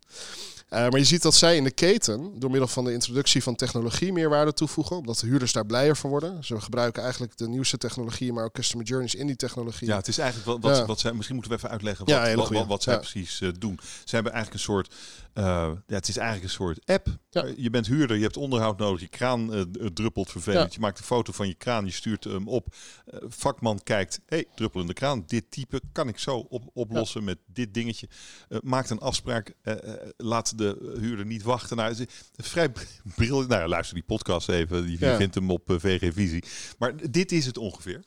[0.70, 3.54] Uh, maar je ziet dat zij in de keten, door middel van de introductie van
[3.54, 4.96] technologie, meer waarde toevoegen.
[4.96, 6.44] Omdat de huurders daar blijer van worden.
[6.44, 9.88] Ze gebruiken eigenlijk de nieuwste technologie, maar ook customer journeys in die technologie.
[9.88, 10.86] Ja, het is eigenlijk wat, wat, ja.
[10.86, 13.80] wat zij, misschien moeten we even uitleggen wat, ja, wat, wat, wat, zij precies doen.
[14.04, 14.94] Ze hebben eigenlijk een soort
[15.34, 15.44] uh,
[15.86, 17.06] ja, het is eigenlijk een soort app.
[17.56, 20.74] Je bent huurder, je hebt onderhoud nodig, je kraan druppelt vervelend.
[20.74, 22.74] Je maakt een foto van je kraan, je stuurt hem op.
[23.28, 28.08] Vakman kijkt, hey, druppelende kraan, dit type kan ik zo op, oplossen met dit dingetje.
[28.62, 29.54] maakt een afspraak,
[30.16, 31.76] laat de huurder niet wachten.
[31.76, 32.72] Nou, het is vrij
[33.14, 33.48] briljant.
[33.48, 36.44] Nou, luister die podcast even, je vindt hem op VG Visie.
[36.78, 38.02] Maar dit is het ongeveer.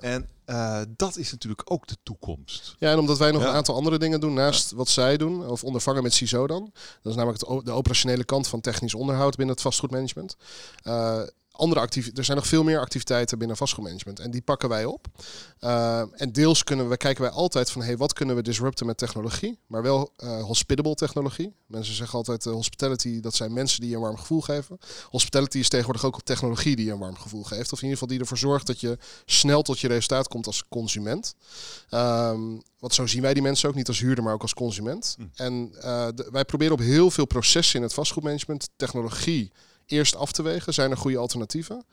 [0.00, 2.76] En uh, dat is natuurlijk ook de toekomst.
[2.78, 5.64] Ja, en omdat wij nog een aantal andere dingen doen naast wat zij doen, of
[5.64, 6.70] ondervangen met CISO dan.
[7.02, 10.36] Dat is namelijk de operationele kant van technisch onderhoud binnen het vastgoedmanagement.
[10.84, 11.22] Uh,
[11.60, 12.18] andere activiteiten.
[12.18, 14.18] Er zijn nog veel meer activiteiten binnen vastgoedmanagement.
[14.18, 15.06] En die pakken wij op.
[15.60, 18.98] Uh, en deels kunnen we, kijken wij altijd van hey, wat kunnen we disrupten met
[18.98, 19.58] technologie?
[19.66, 21.54] Maar wel uh, hospitable technologie.
[21.66, 24.78] Mensen zeggen altijd uh, hospitality, dat zijn mensen die je een warm gevoel geven.
[25.08, 27.72] Hospitality is tegenwoordig ook op technologie die je een warm gevoel geeft.
[27.72, 30.64] Of in ieder geval die ervoor zorgt dat je snel tot je resultaat komt als
[30.68, 31.34] consument.
[31.90, 35.16] Um, want zo zien wij die mensen ook niet als huurder, maar ook als consument.
[35.18, 35.24] Hm.
[35.34, 39.52] En de, wij proberen op heel veel processen in het vastgoedmanagement technologie
[39.90, 40.74] eerst af te wegen.
[40.74, 41.84] Zijn er goede alternatieven?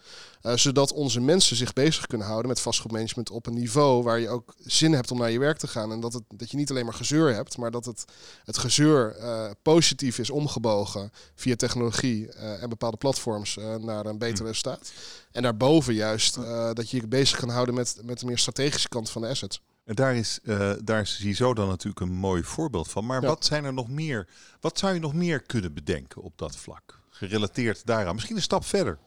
[0.44, 4.30] Uh, zodat onze mensen zich bezig kunnen houden met vastgoedmanagement op een niveau waar je
[4.30, 5.92] ook zin hebt om naar je werk te gaan.
[5.92, 8.06] En dat, het, dat je niet alleen maar gezeur hebt, maar dat het,
[8.44, 14.42] het gezeur uh, positief is omgebogen via technologie uh, en bepaalde platforms naar een beter
[14.42, 14.48] mm.
[14.48, 14.92] resultaat.
[15.32, 16.36] En daarboven juist
[16.74, 19.62] dat je je bezig kan houden met, met de meer strategische kant van de assets.
[19.88, 23.06] En daar is, uh, daar zie je zo dan natuurlijk een mooi voorbeeld van.
[23.06, 23.28] Maar ja.
[23.28, 24.28] wat zijn er nog meer?
[24.60, 26.98] Wat zou je nog meer kunnen bedenken op dat vlak?
[27.18, 28.14] gerelateerd daaraan.
[28.14, 29.00] Misschien een stap verder.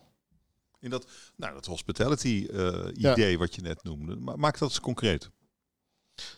[0.80, 4.16] In dat, nou, dat hospitality uh, idee wat je net noemde.
[4.16, 5.30] Maak dat eens concreet.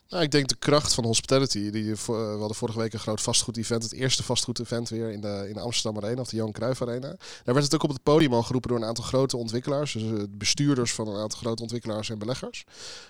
[0.09, 1.71] Nou, ik denk de kracht van hospitality.
[1.71, 3.83] Die, uh, we hadden vorige week een groot vastgoed-event.
[3.83, 7.17] Het eerste vastgoed-event weer in de, in de Amsterdam Arena, of de Johan Cruijff Arena.
[7.45, 9.93] Daar werd het ook op het podium al geroepen door een aantal grote ontwikkelaars.
[9.93, 12.65] Dus uh, bestuurders van een aantal grote ontwikkelaars en beleggers.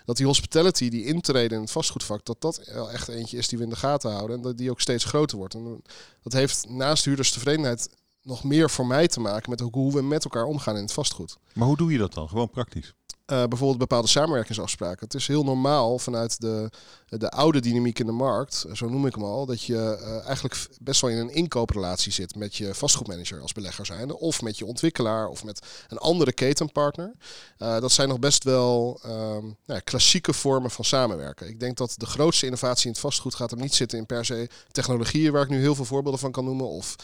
[0.04, 2.58] Dat die hospitality, die intreden in het vastgoedvak, dat dat
[2.92, 4.36] echt eentje is die we in de gaten houden.
[4.36, 5.54] En dat die ook steeds groter wordt.
[5.54, 5.82] En
[6.22, 7.88] dat heeft naast huurderstevredenheid
[8.22, 11.36] nog meer voor mij te maken met hoe we met elkaar omgaan in het vastgoed.
[11.54, 12.28] Maar hoe doe je dat dan?
[12.28, 12.94] Gewoon praktisch?
[13.26, 15.04] Uh, bijvoorbeeld bepaalde samenwerkingsafspraken.
[15.04, 16.70] Het is heel normaal vanuit de,
[17.06, 20.68] de oude dynamiek in de markt, zo noem ik hem al, dat je uh, eigenlijk
[20.80, 24.66] best wel in een inkooprelatie zit met je vastgoedmanager als belegger zijnde, of met je
[24.66, 27.12] ontwikkelaar of met een andere ketenpartner.
[27.56, 31.48] Dat zijn nog best wel nou ja, klassieke vormen van samenwerken.
[31.48, 34.24] Ik denk dat de grootste innovatie in het vastgoed gaat hem niet zitten in per
[34.24, 36.96] se technologieën, waar ik nu heel veel voorbeelden van kan noemen, of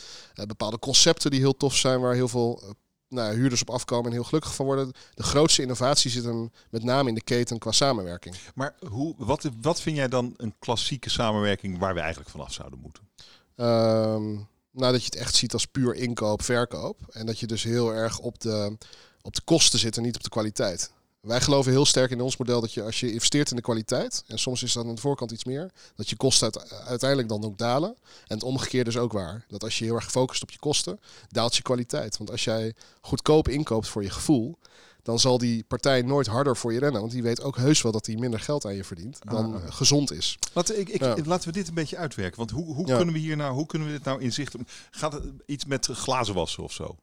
[0.47, 2.63] bepaalde concepten die heel tof zijn, waar heel veel
[3.09, 4.93] nou, huurders op afkomen en heel gelukkig van worden.
[5.15, 8.35] De grootste innovatie zit hem met name in de keten qua samenwerking.
[8.55, 12.79] Maar hoe, wat, wat vind jij dan een klassieke samenwerking waar we eigenlijk vanaf zouden
[12.79, 13.09] moeten?
[13.57, 17.01] Um, nou, dat je het echt ziet als puur inkoop, verkoop.
[17.11, 18.77] En dat je dus heel erg op de,
[19.23, 20.93] op de kosten zit en niet op de kwaliteit.
[21.21, 24.25] Wij geloven heel sterk in ons model dat je als je investeert in de kwaliteit,
[24.27, 26.53] en soms is dat aan de voorkant iets meer, dat je kosten
[26.87, 27.97] uiteindelijk dan ook dalen.
[28.27, 29.45] En het omgekeerde is ook waar.
[29.49, 32.17] Dat als je heel erg gefocust op je kosten, daalt je kwaliteit.
[32.17, 34.59] Want als jij goedkoop inkoopt voor je gevoel,
[35.03, 37.01] dan zal die partij nooit harder voor je rennen.
[37.01, 39.63] Want die weet ook heus wel dat hij minder geld aan je verdient dan ah.
[39.69, 40.39] gezond is.
[40.53, 42.39] Laten, ik, ik, laten we dit een beetje uitwerken.
[42.39, 44.67] Want hoe, hoe kunnen we hier nou, hoe kunnen we dit nou inzichten?
[44.91, 46.97] Gaat het iets met glazen wassen of zo?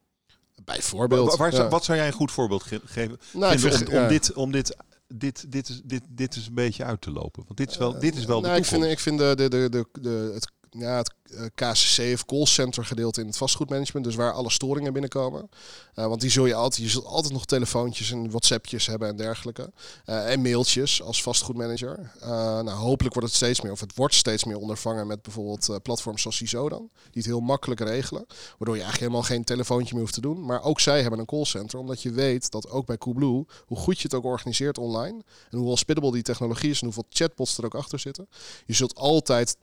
[0.64, 1.36] Bijvoorbeeld.
[1.36, 4.76] Waar, Wat zou jij een goed voorbeeld geven nou, om, om, dit, om dit
[5.08, 7.44] dit, dit, is, dit, dit is een beetje uit te lopen?
[7.46, 9.50] Want dit is wel, dit is wel de nou, ik vind, ik vind de, de,
[9.50, 14.06] de, de, de, het ja, het eh, KCC of callcenter gedeelte in het vastgoedmanagement.
[14.06, 15.50] Dus waar alle storingen binnenkomen.
[15.96, 19.16] Uh, want die zul je altijd, je zult altijd nog telefoontjes en WhatsAppjes hebben en
[19.16, 19.72] dergelijke.
[20.06, 22.12] Uh, en mailtjes als vastgoedmanager.
[22.20, 26.22] nou, hopelijk wordt het steeds meer, of het wordt steeds meer ondervangen met bijvoorbeeld platforms
[26.22, 26.90] zoals CISO dan.
[26.94, 28.26] Die het heel makkelijk regelen.
[28.28, 30.46] Waardoor je eigenlijk helemaal geen telefoontje meer hoeft te doen.
[30.46, 31.80] Maar ook zij hebben een callcenter.
[31.80, 35.22] Omdat je weet dat ook bij Coolblue, hoe goed je het ook organiseert online.
[35.50, 38.28] En hoe hospitable die technologie is en hoeveel chatbots er ook achter zitten.
[38.66, 39.58] Je zult altijd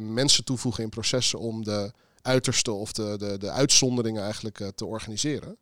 [0.00, 4.84] mensen toevoegen in processen om de uiterste of de, de, de uitzonderingen eigenlijk uh, te
[4.84, 5.58] organiseren.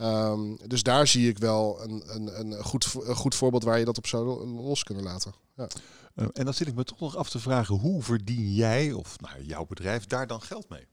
[0.00, 3.84] Um, dus daar zie ik wel een, een, een, goed, een goed voorbeeld waar je
[3.84, 5.34] dat op zou los kunnen laten.
[5.56, 5.68] Ja.
[6.14, 9.20] Uh, en dan zit ik me toch nog af te vragen, hoe verdien jij of
[9.20, 10.86] nou, jouw bedrijf daar dan geld mee?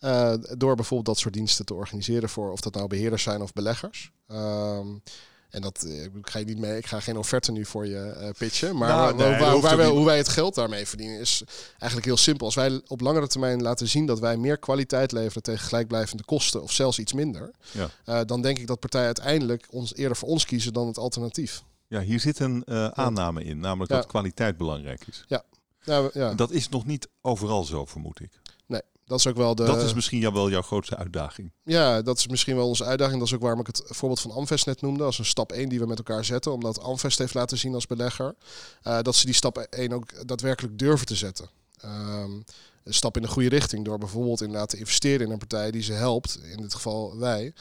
[0.00, 3.52] Uh, door bijvoorbeeld dat soort diensten te organiseren voor of dat nou beheerders zijn of
[3.52, 4.12] beleggers.
[4.26, 5.02] Um,
[5.50, 6.76] en dat uh, ik ga je niet mee.
[6.76, 8.76] Ik ga geen offerte nu voor je uh, pitchen.
[8.76, 12.16] Maar nou, nee, waar, waar wij, hoe wij het geld daarmee verdienen is eigenlijk heel
[12.16, 12.46] simpel.
[12.46, 16.62] Als wij op langere termijn laten zien dat wij meer kwaliteit leveren tegen gelijkblijvende kosten
[16.62, 17.90] of zelfs iets minder, ja.
[18.06, 21.62] uh, dan denk ik dat partijen uiteindelijk ons eerder voor ons kiezen dan het alternatief.
[21.88, 25.24] Ja, hier zit een aanname in, namelijk dat kwaliteit belangrijk is.
[25.28, 25.44] Ja.
[26.12, 26.34] ja.
[26.34, 28.30] Dat is nog niet overal zo, vermoed ik.
[29.06, 29.64] Dat is ook wel de.
[29.64, 31.52] Dat is misschien wel jouw grootste uitdaging.
[31.62, 33.18] Ja, dat is misschien wel onze uitdaging.
[33.18, 35.04] Dat is ook waarom ik het voorbeeld van Amvest net noemde.
[35.04, 36.52] Als een stap 1 die we met elkaar zetten.
[36.52, 38.34] Omdat Amvest heeft laten zien als belegger.
[38.86, 41.48] Uh, dat ze die stap 1 ook daadwerkelijk durven te zetten.
[41.84, 42.44] Um,
[42.84, 43.84] een stap in de goede richting.
[43.84, 46.38] Door bijvoorbeeld inderdaad te investeren in een partij die ze helpt.
[46.42, 47.52] In dit geval wij.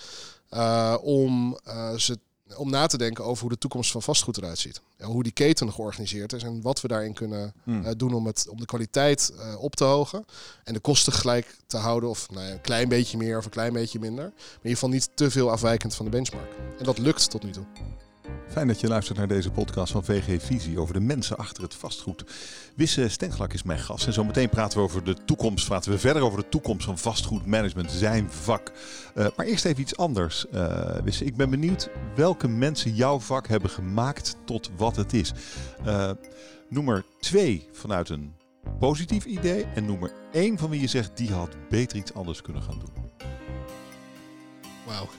[0.53, 2.19] Uh, om uh, ze
[2.57, 4.81] om na te denken over hoe de toekomst van vastgoed eruit ziet.
[4.97, 7.85] En hoe die keten georganiseerd is en wat we daarin kunnen hmm.
[7.85, 10.25] uh, doen om, het, om de kwaliteit uh, op te hogen.
[10.63, 13.51] En de kosten gelijk te houden, of nou ja, een klein beetje meer of een
[13.51, 14.23] klein beetje minder.
[14.23, 16.55] Maar in ieder geval niet te veel afwijkend van de benchmark.
[16.77, 17.65] En dat lukt tot nu toe.
[18.47, 21.73] Fijn dat je luistert naar deze podcast van VG Visie over de mensen achter het
[21.73, 22.23] vastgoed.
[22.75, 25.67] Wisse Stenglak is mijn gast en zo meteen praten we over de toekomst.
[25.67, 28.71] Praten we verder over de toekomst van vastgoedmanagement, zijn vak.
[29.15, 31.25] Uh, maar eerst even iets anders, uh, Wisse.
[31.25, 35.31] Ik ben benieuwd welke mensen jouw vak hebben gemaakt tot wat het is.
[35.85, 36.11] Uh,
[36.69, 38.33] noem er twee vanuit een
[38.79, 42.41] positief idee en noem er één van wie je zegt die had beter iets anders
[42.41, 43.05] kunnen gaan doen.
[44.85, 45.09] Wauw.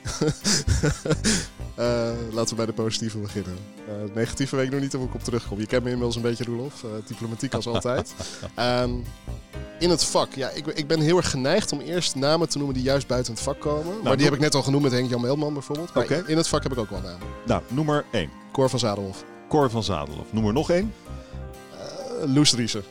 [1.78, 3.56] uh, laten we bij de positieve beginnen.
[3.88, 5.58] Uh, het negatieve weet ik nog niet of ik op terugkom.
[5.58, 6.82] Je kent me inmiddels een beetje, Roelof.
[6.82, 8.14] Uh, diplomatiek als altijd.
[8.58, 9.04] um,
[9.78, 10.34] in het vak.
[10.34, 13.32] Ja, ik, ik, ben heel erg geneigd om eerst namen te noemen die juist buiten
[13.32, 13.92] het vak komen.
[13.92, 15.90] Nou, maar die heb ik net al genoemd met Henk-Jan Meelman bijvoorbeeld.
[15.94, 16.24] Oké.
[16.26, 17.26] In het vak heb ik ook wel namen.
[17.46, 18.30] Nou, noem maar één.
[18.52, 19.24] Cor van Zadelhof.
[19.48, 20.32] Cor van Zadelhof.
[20.32, 20.94] Noem er nog één.
[22.24, 22.82] Loes Driessen.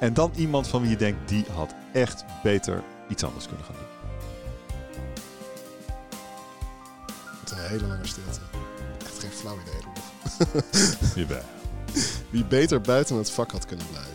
[0.00, 3.74] en dan iemand van wie je denkt, die had echt beter iets anders kunnen gaan
[3.74, 3.91] doen.
[7.52, 8.40] Een hele lange stilte.
[9.04, 9.56] Echt geen flauw
[11.14, 11.26] idee.
[12.30, 14.11] Wie beter buiten het vak had kunnen blijven.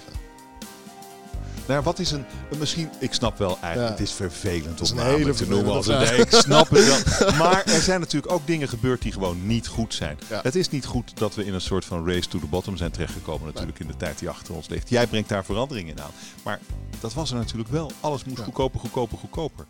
[1.67, 2.25] Nou, wat is een,
[2.59, 6.19] misschien, ik snap wel eigenlijk, het is vervelend om namen te noemen als een nee,
[6.19, 7.31] ik snap het wel.
[7.43, 10.17] Maar er zijn natuurlijk ook dingen gebeurd die gewoon niet goed zijn.
[10.27, 12.91] Het is niet goed dat we in een soort van race to the bottom zijn
[12.91, 14.89] terechtgekomen natuurlijk in de tijd die achter ons ligt.
[14.89, 16.11] Jij brengt daar verandering in aan.
[16.43, 16.59] Maar
[16.99, 17.91] dat was er natuurlijk wel.
[17.99, 19.65] Alles moet goedkoper, goedkoper, goedkoper.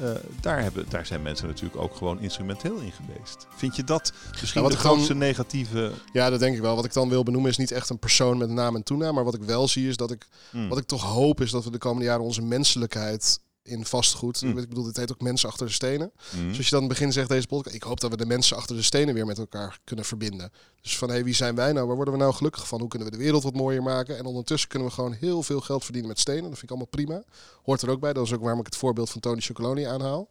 [0.00, 0.10] Uh,
[0.40, 3.46] daar, hebben, daar zijn mensen natuurlijk ook gewoon instrumenteel in geweest.
[3.56, 5.92] Vind je dat misschien de grootste negatieve...
[6.12, 6.76] Ja, dat denk ik wel.
[6.76, 9.14] Wat ik dan wil benoemen is niet echt een persoon met naam en toenaam.
[9.14, 10.68] Maar wat ik wel zie is dat ik, hmm.
[10.68, 14.42] wat ik toch hoop is dat we de komende jaren onze menselijkheid in vastgoed.
[14.42, 14.58] Mm.
[14.58, 16.12] Ik bedoel, dit heet ook mensen achter de stenen.
[16.36, 16.48] Mm.
[16.48, 18.26] Dus als je dan in het begin zegt deze podcast, ik hoop dat we de
[18.26, 20.52] mensen achter de stenen weer met elkaar kunnen verbinden.
[20.80, 21.86] Dus van hé, hey, wie zijn wij nou?
[21.86, 22.80] Waar worden we nou gelukkig van?
[22.80, 24.18] Hoe kunnen we de wereld wat mooier maken?
[24.18, 26.42] En ondertussen kunnen we gewoon heel veel geld verdienen met stenen.
[26.42, 27.22] Dat vind ik allemaal prima.
[27.62, 28.12] Hoort er ook bij.
[28.12, 30.26] Dat is ook waarom ik het voorbeeld van Tony Chocoloni aanhaal.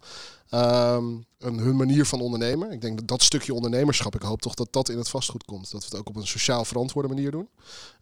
[0.54, 2.72] Um, hun manier van ondernemen.
[2.72, 5.72] Ik denk dat dat stukje ondernemerschap, ik hoop toch dat dat in het vastgoed komt.
[5.72, 7.50] Dat we het ook op een sociaal verantwoorde manier doen.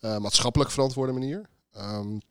[0.01, 1.49] Uh, maatschappelijk verantwoorde manier.
[1.77, 2.21] Um,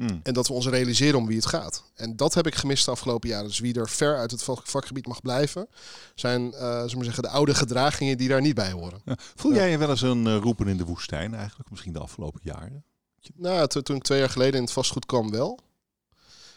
[0.00, 0.20] Hmm.
[0.22, 1.84] En dat we ons realiseren om wie het gaat.
[1.94, 3.46] En dat heb ik gemist de afgelopen jaren.
[3.46, 5.68] Dus wie er ver uit het vakgebied mag blijven,
[6.14, 9.02] zijn uh, zullen we zeggen, de oude gedragingen die daar niet bij horen.
[9.34, 12.40] Voel jij je wel eens een uh, roepen in de woestijn eigenlijk, misschien de afgelopen
[12.42, 12.84] jaren?
[13.34, 15.58] Nou, toen ik twee jaar geleden in het vastgoed kwam wel.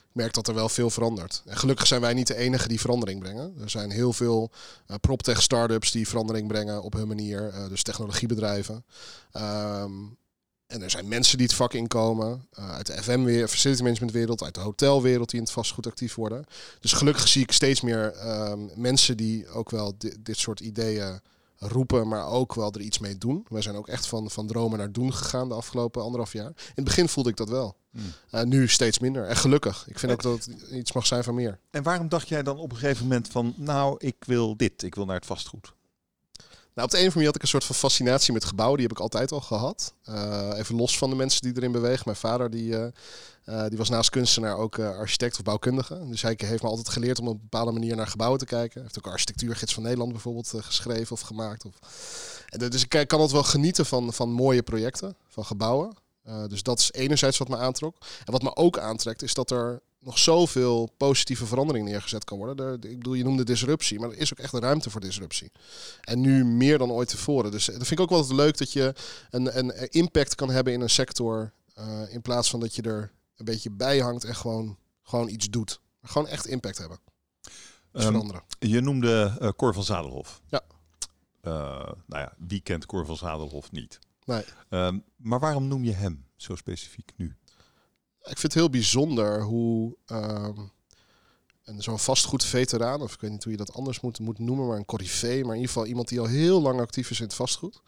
[0.10, 1.44] Ik merk dat er wel veel verandert.
[1.46, 3.54] En gelukkig zijn wij niet de enige die verandering brengen.
[3.62, 4.52] Er zijn heel veel
[4.88, 7.54] uh, proptech startups die verandering brengen op hun manier.
[7.70, 8.86] dus technologiebedrijven.
[9.34, 10.18] Um,
[10.74, 12.48] en er zijn mensen die het vak inkomen.
[12.60, 15.88] Uh, uit de FM weer, facility management wereld, uit de hotelwereld die in het vastgoed
[15.88, 16.46] actief worden.
[16.80, 21.22] Dus gelukkig zie ik steeds meer uh, mensen die ook wel dit soort ideeën
[21.58, 23.46] roepen, maar ook wel er iets mee doen.
[23.50, 26.48] Wij zijn ook echt van, van dromen naar doen gegaan de afgelopen anderhalf jaar.
[26.48, 27.76] In het begin voelde ik dat wel.
[27.92, 28.04] Hmm.
[28.32, 29.26] Uh, nu steeds minder.
[29.26, 29.86] En gelukkig.
[29.88, 31.60] Ik vind ook dat het iets mag zijn van meer.
[31.70, 34.96] En waarom dacht jij dan op een gegeven moment van, nou, ik wil dit, ik
[34.96, 35.74] wil naar het vastgoed?
[36.74, 38.78] Nou, op de een of andere manier had ik een soort van fascinatie met gebouwen.
[38.78, 39.94] Die heb ik altijd al gehad.
[40.10, 42.02] Uh, even los van de mensen die erin bewegen.
[42.06, 42.86] Mijn vader die, uh,
[43.46, 46.08] uh, die was naast kunstenaar ook architect of bouwkundige.
[46.08, 48.74] Dus hij heeft me altijd geleerd om op een bepaalde manier naar gebouwen te kijken.
[48.74, 51.66] Hij heeft ook architectuurgids van Nederland bijvoorbeeld geschreven of gemaakt.
[51.66, 51.74] Of...
[52.50, 55.96] En, dus ik kan altijd wel genieten van, van mooie projecten, van gebouwen.
[56.48, 57.98] dus dat is enerzijds wat me aantrok.
[58.26, 62.74] En wat me ook aantrekt is dat er nog zoveel positieve verandering neergezet kan worden.
[62.74, 65.52] ik bedoel, je noemde disruptie, maar er is ook echt een ruimte voor disruptie.
[66.02, 67.52] En nu meer dan ooit tevoren.
[67.52, 68.94] Dus dat vind ik ook wel leuk dat je
[69.30, 71.54] een, een impact kan hebben in een sector.
[71.80, 75.50] Uh, in plaats van dat je er een beetje bij hangt en gewoon, gewoon iets
[75.50, 75.80] doet.
[76.00, 77.00] Maar gewoon echt impact hebben.
[77.92, 78.44] Um, veranderen.
[78.60, 80.42] Je noemde uh, Cor van Zadelhof.
[80.48, 80.62] Ja.
[81.42, 81.54] Uh,
[82.06, 84.00] nou ja, wie kent Cor van Zadelhof niet?
[84.26, 84.44] Nee.
[84.70, 87.36] Um, maar waarom noem je hem zo specifiek nu?
[88.24, 90.72] Ik vind het heel bijzonder hoe um,
[91.78, 94.78] zo'n vastgoed veteraan, of ik weet niet hoe je dat anders moet, moet noemen, maar
[94.78, 97.34] een corrivee, maar in ieder geval iemand die al heel lang actief is in het
[97.34, 97.82] vastgoed.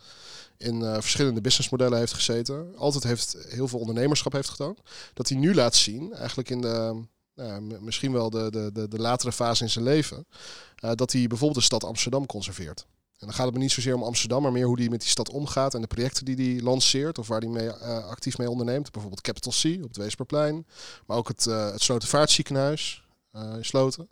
[0.57, 2.77] In uh, verschillende businessmodellen heeft gezeten.
[2.77, 4.79] Altijd heeft heel veel ondernemerschap heeft getoond.
[5.13, 9.31] Dat hij nu laat zien, eigenlijk in de, nou, misschien wel de, de, de, latere
[9.31, 10.27] fase in zijn leven,
[10.83, 12.85] uh, dat hij bijvoorbeeld de stad Amsterdam conserveert.
[13.19, 15.09] En dan gaat het me niet zozeer om Amsterdam, maar meer hoe hij met die
[15.09, 18.49] stad omgaat en de projecten die hij lanceert of waar hij mee, uh, actief mee
[18.49, 18.91] onderneemt.
[18.91, 20.65] Bijvoorbeeld Capital C op het Weesperplein,
[21.05, 23.03] maar ook het, uh, het Slotenvaartziekenhuis
[23.35, 24.09] uh, in Sloten.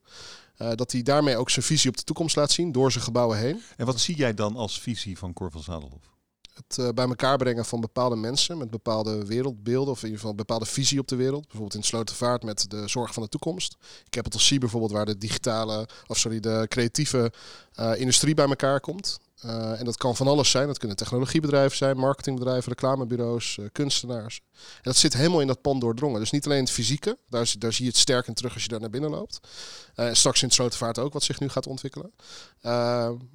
[0.75, 3.61] dat hij daarmee ook zijn visie op de toekomst laat zien door zijn gebouwen heen.
[3.77, 6.12] En wat zie jij dan als visie van Cor van Zadelhof?
[6.53, 10.31] Het uh, bij elkaar brengen van bepaalde mensen met bepaalde wereldbeelden, of in ieder geval
[10.31, 11.41] een bepaalde visie op de wereld.
[11.41, 13.77] Bijvoorbeeld in Slotenvaart met de zorg van de toekomst.
[14.09, 17.31] Capital C bijvoorbeeld, waar de digitale, of sorry, de creatieve
[17.79, 19.19] uh, industrie bij elkaar komt.
[19.45, 20.67] Uh, en dat kan van alles zijn.
[20.67, 24.41] Dat kunnen technologiebedrijven zijn, marketingbedrijven, reclamebureaus, uh, kunstenaars.
[24.53, 26.19] En dat zit helemaal in dat pand doordrongen.
[26.19, 28.69] Dus niet alleen het fysieke, daar, daar zie je het sterk in terug als je
[28.69, 29.39] daar naar binnen loopt.
[29.95, 32.12] Uh, en straks in het Slotenvaart ook, wat zich nu gaat ontwikkelen.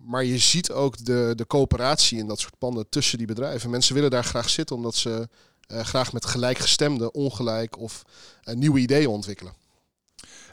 [0.04, 3.70] maar je ziet ook de, de coöperatie in dat soort panden tussen die bedrijven.
[3.70, 5.28] Mensen willen daar graag zitten omdat ze
[5.66, 8.02] graag met gelijkgestemde, ongelijk of
[8.44, 9.52] nieuwe ideeën ontwikkelen.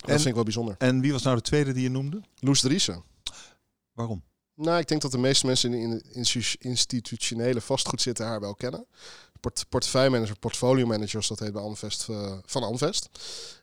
[0.06, 0.76] En, dat vind ik wel bijzonder.
[0.78, 2.22] En wie was nou de tweede die je noemde?
[2.40, 3.04] Loes Driessen.
[3.94, 4.24] Waarom?
[4.56, 8.86] Nou, ik denk dat de meeste mensen in de institutionele vastgoed zitten haar wel kennen.
[9.40, 13.10] Port portefeuillemanager, portfolio managers, dat heet bij Amvest, uh, van Amvest.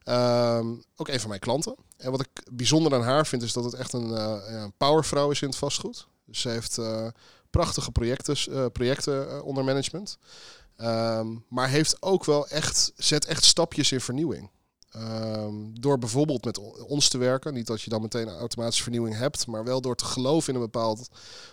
[0.04, 1.74] Um, ook een van mijn klanten.
[1.96, 5.42] En wat ik bijzonder aan haar vind, is dat het echt een, uh, powervrouw is
[5.42, 6.06] in het vastgoed.
[6.24, 7.06] Dus ze heeft uh,
[7.50, 10.18] prachtige projecten, projecten onder management.
[10.76, 14.50] Um, maar heeft ook wel echt, zet echt stapjes in vernieuwing.
[14.96, 17.54] Um, door bijvoorbeeld met ons te werken.
[17.54, 20.54] Niet dat je dan meteen een automatische vernieuwing hebt, maar wel door te geloven in
[20.54, 21.08] een bepaald,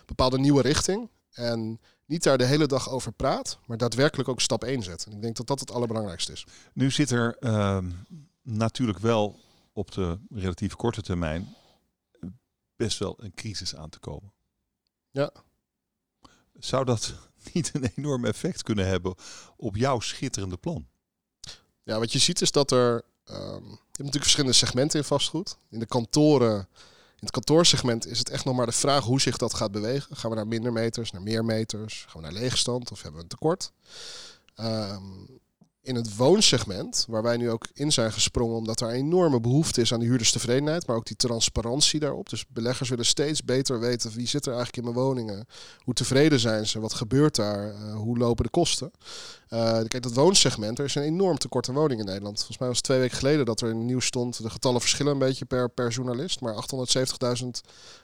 [0.06, 1.10] bepaalde nieuwe richting.
[1.30, 5.06] En niet daar de hele dag over praat, maar daadwerkelijk ook stap 1 zet.
[5.06, 6.46] En ik denk dat dat het allerbelangrijkste is.
[6.72, 7.78] Nu zit er uh,
[8.42, 9.38] natuurlijk wel
[9.72, 11.54] op de relatief korte termijn
[12.76, 14.32] best wel een crisis aan te komen.
[15.10, 15.32] Ja.
[16.58, 17.14] Zou dat
[17.52, 19.14] niet een enorm effect kunnen hebben
[19.56, 20.88] op jouw schitterende plan?
[21.82, 25.56] Ja, wat je ziet is dat er Um, je hebt natuurlijk verschillende segmenten in vastgoed.
[25.70, 29.36] In de kantoren, in het kantoorsegment is het echt nog maar de vraag hoe zich
[29.36, 30.16] dat gaat bewegen.
[30.16, 32.04] Gaan we naar minder meters, naar meer meters?
[32.08, 33.72] Gaan we naar leegstand of hebben we een tekort?
[34.56, 35.40] Um,
[35.82, 39.92] in het woonsegment, waar wij nu ook in zijn gesprongen, omdat er enorme behoefte is
[39.92, 42.28] aan de huurderstevredenheid, maar ook die transparantie daarop.
[42.28, 45.46] Dus beleggers willen steeds beter weten wie zit er eigenlijk in mijn woningen,
[45.78, 48.90] hoe tevreden zijn ze, wat gebeurt daar, uh, hoe lopen de kosten.
[49.50, 52.36] Uh, kijk, dat woonsegment, er is een enorm tekort aan woningen in Nederland.
[52.36, 54.42] Volgens mij was het twee weken geleden dat er in het nieuws stond.
[54.42, 56.40] De getallen verschillen een beetje per, per journalist.
[56.40, 57.46] Maar 870.000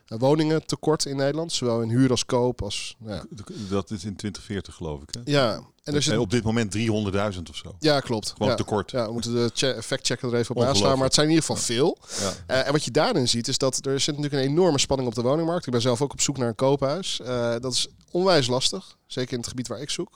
[0.09, 1.53] uh, woningen tekort in Nederland.
[1.53, 2.63] Zowel in huur als koop.
[2.63, 3.25] Als, nou ja.
[3.69, 5.09] Dat is in 2040 geloof ik.
[5.15, 5.21] Hè?
[5.25, 5.61] Ja.
[5.83, 6.19] En er zit...
[6.19, 6.83] op dit moment 300.000
[7.51, 7.77] of zo.
[7.79, 8.31] Ja, klopt.
[8.31, 8.55] Gewoon ja.
[8.55, 8.91] tekort.
[8.91, 10.97] Ja, we moeten de fact-checker er even op aanslaan.
[10.97, 11.99] Maar het zijn in ieder geval veel.
[12.21, 12.55] Ja.
[12.55, 15.15] Uh, en wat je daarin ziet, is dat er zit natuurlijk een enorme spanning op
[15.15, 15.67] de woningmarkt.
[15.67, 17.21] Ik ben zelf ook op zoek naar een koophuis.
[17.23, 18.97] Uh, dat is onwijs lastig.
[19.07, 20.13] Zeker in het gebied waar ik zoek.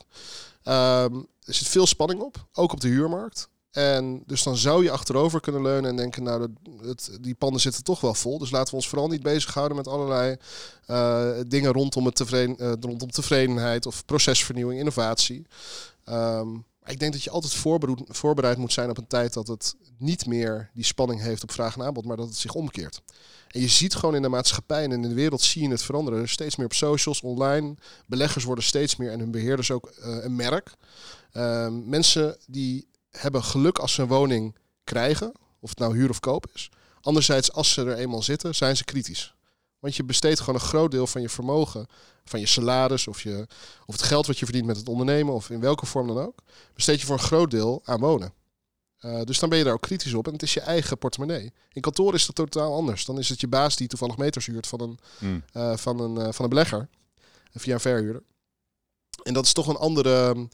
[0.64, 3.48] Um, er zit veel spanning op, ook op de huurmarkt.
[3.70, 7.84] En dus dan zou je achterover kunnen leunen en denken, nou, het, die panden zitten
[7.84, 8.38] toch wel vol.
[8.38, 10.36] Dus laten we ons vooral niet bezighouden met allerlei
[10.86, 15.46] uh, dingen rondom, het tevreden, uh, rondom tevredenheid of procesvernieuwing, innovatie.
[16.08, 17.54] Um, ik denk dat je altijd
[18.08, 21.74] voorbereid moet zijn op een tijd dat het niet meer die spanning heeft op vraag
[21.74, 23.02] en aanbod, maar dat het zich omkeert.
[23.48, 26.28] En je ziet gewoon in de maatschappij en in de wereld zie je het veranderen.
[26.28, 27.74] Steeds meer op socials, online.
[28.06, 30.74] Beleggers worden steeds meer en hun beheerders ook uh, een merk.
[31.32, 36.20] Uh, mensen die hebben geluk als ze een woning krijgen, of het nou huur of
[36.20, 36.70] koop is.
[37.00, 39.34] Anderzijds, als ze er eenmaal zitten, zijn ze kritisch.
[39.80, 41.86] Want je besteedt gewoon een groot deel van je vermogen,
[42.24, 43.46] van je salaris of, je,
[43.86, 46.38] of het geld wat je verdient met het ondernemen of in welke vorm dan ook,
[46.74, 48.32] besteed je voor een groot deel aan wonen.
[49.00, 51.52] Uh, dus dan ben je daar ook kritisch op en het is je eigen portemonnee.
[51.72, 53.04] In kantoor is dat totaal anders.
[53.04, 55.44] Dan is het je baas die toevallig meters huurt van een, mm.
[55.52, 56.88] uh, van een, uh, van een belegger
[57.54, 58.22] via een verhuurder.
[59.22, 60.48] En dat is toch een andere,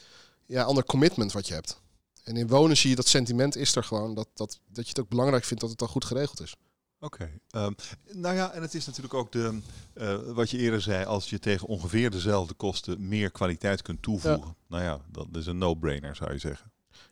[0.47, 1.81] ja, ander commitment wat je hebt.
[2.25, 4.15] En in wonen zie je dat sentiment is er gewoon.
[4.15, 6.57] Dat, dat, dat je het ook belangrijk vindt dat het dan goed geregeld is.
[7.01, 7.31] Oké.
[7.51, 7.65] Okay.
[7.65, 7.75] Um,
[8.13, 9.61] nou ja, en het is natuurlijk ook de,
[9.95, 14.47] uh, wat je eerder zei, als je tegen ongeveer dezelfde kosten meer kwaliteit kunt toevoegen.
[14.47, 14.55] Ja.
[14.67, 16.71] Nou ja, dat is een no-brainer zou je zeggen.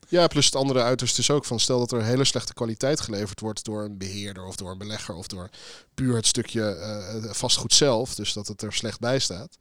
[0.09, 3.41] Ja, plus het andere uiterste is ook van stel dat er hele slechte kwaliteit geleverd
[3.41, 5.51] wordt door een beheerder of door een belegger of door
[5.95, 6.77] puur het stukje
[7.25, 9.57] uh, vastgoed zelf, dus dat het er slecht bij staat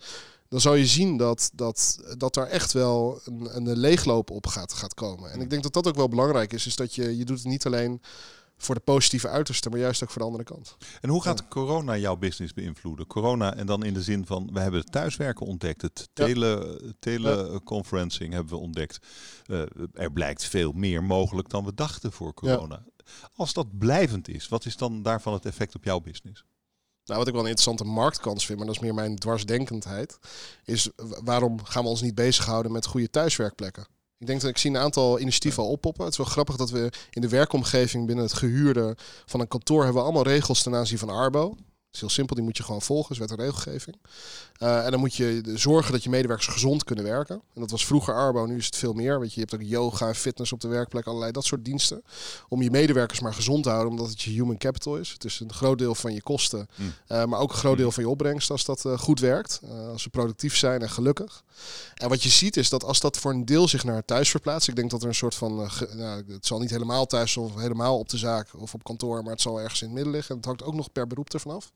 [0.53, 4.73] dan zal je zien dat, dat, dat daar echt wel een, een leegloop op gaat,
[4.73, 5.31] gaat komen.
[5.31, 7.47] En ik denk dat dat ook wel belangrijk is, is dat je, je doet het
[7.47, 8.01] niet alleen
[8.63, 10.77] voor de positieve uiterste, maar juist ook voor de andere kant.
[11.01, 13.07] En hoe gaat corona jouw business beïnvloeden?
[13.07, 18.29] Corona en dan in de zin van, we hebben het thuiswerken ontdekt, het tele, teleconferencing
[18.29, 18.35] ja.
[18.35, 19.07] hebben we ontdekt.
[19.47, 19.61] Uh,
[19.93, 22.83] er blijkt veel meer mogelijk dan we dachten voor corona.
[23.35, 26.45] Als dat blijvend is, wat is dan daarvan het effect op jouw business?
[27.05, 30.19] Nou, wat ik wel een interessante marktkans vind, maar dat is meer mijn dwarsdenkendheid,
[30.65, 30.89] is
[31.23, 33.87] waarom gaan we ons niet bezighouden met goede thuiswerkplekken?
[34.23, 36.03] Ik denk dat ik zie een aantal initiatieven al oppoppen.
[36.03, 39.83] Het is wel grappig dat we in de werkomgeving binnen het gehuurde van een kantoor
[39.83, 41.55] hebben we allemaal regels ten aanzien van Arbo
[41.93, 43.97] is heel simpel, die moet je gewoon volgen, is wet en regelgeving.
[44.59, 47.35] Uh, en dan moet je zorgen dat je medewerkers gezond kunnen werken.
[47.35, 49.19] En dat was vroeger Arbo, nu is het veel meer.
[49.19, 52.03] Weet je, je hebt ook yoga en fitness op de werkplek, allerlei dat soort diensten.
[52.49, 55.09] Om je medewerkers maar gezond te houden, omdat het je human capital is.
[55.09, 56.93] Het is een groot deel van je kosten, mm.
[57.07, 59.61] uh, maar ook een groot deel van je opbrengst als dat uh, goed werkt.
[59.91, 61.43] als ze productief zijn en gelukkig.
[61.95, 64.67] En wat je ziet is dat als dat voor een deel zich naar thuis verplaatst,
[64.67, 65.55] ik denk dat er een soort van,
[65.95, 69.31] nou, het zal niet helemaal thuis of helemaal op de zaak of op kantoor, maar
[69.31, 70.29] het zal ergens in het midden liggen.
[70.31, 71.71] En het hangt ook nog per beroep ervan af.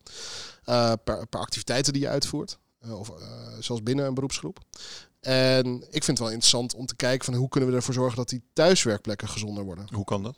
[0.66, 2.58] Uh, per, per, activiteiten die je uitvoert.
[2.86, 3.16] Uh, of uh,
[3.60, 4.58] zelfs binnen een beroepsgroep.
[5.20, 8.16] En ik vind het wel interessant om te kijken van hoe kunnen we ervoor zorgen
[8.16, 9.88] dat die thuiswerkplekken gezonder worden.
[9.92, 10.36] Hoe kan dat?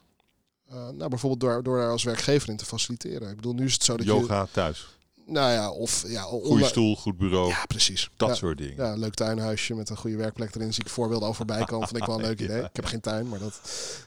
[0.71, 3.29] nou, bijvoorbeeld door, door daar als werkgever in te faciliteren.
[3.31, 4.49] Ik bedoel, nu is het zo dat Yoga je...
[4.51, 4.87] thuis.
[5.31, 7.49] Nou ja, of ja, goede stoel, goed bureau.
[7.49, 8.11] Ja, precies.
[8.17, 8.77] Dat ja, soort dingen.
[8.77, 10.75] Ja, leuk tuinhuisje met een goede werkplek erin.
[10.75, 11.89] Zie ik voorbeelden al voorbij komen.
[11.89, 12.63] Vind ik wel een leuk idee.
[12.63, 13.61] Ik heb geen tuin, maar dat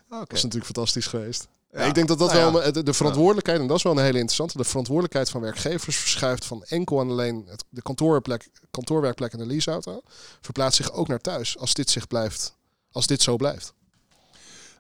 [0.08, 0.26] okay.
[0.28, 1.48] was natuurlijk fantastisch geweest.
[1.74, 1.80] Ja.
[1.80, 4.18] Ik denk dat dat nou wel de, de verantwoordelijkheid, en dat is wel een hele
[4.18, 9.38] interessante, de verantwoordelijkheid van werkgevers verschuift van enkel en alleen het, de kantoorplek, kantoorwerkplek en
[9.38, 10.02] de leaseauto,
[10.42, 12.56] verplaatst zich ook naar thuis als dit zich blijft,
[12.92, 13.74] als dit zo blijft.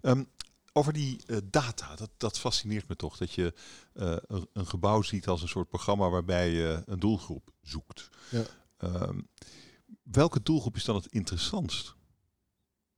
[0.01, 0.27] Um,
[0.73, 3.17] over die uh, data, dat, dat fascineert me toch.
[3.17, 3.53] Dat je
[3.93, 8.09] uh, een, een, gebouw ziet als een soort programma waarbij je een doelgroep zoekt.
[8.29, 8.43] Ja.
[8.77, 9.27] Um,
[10.03, 11.95] welke doelgroep is dan het interessantst?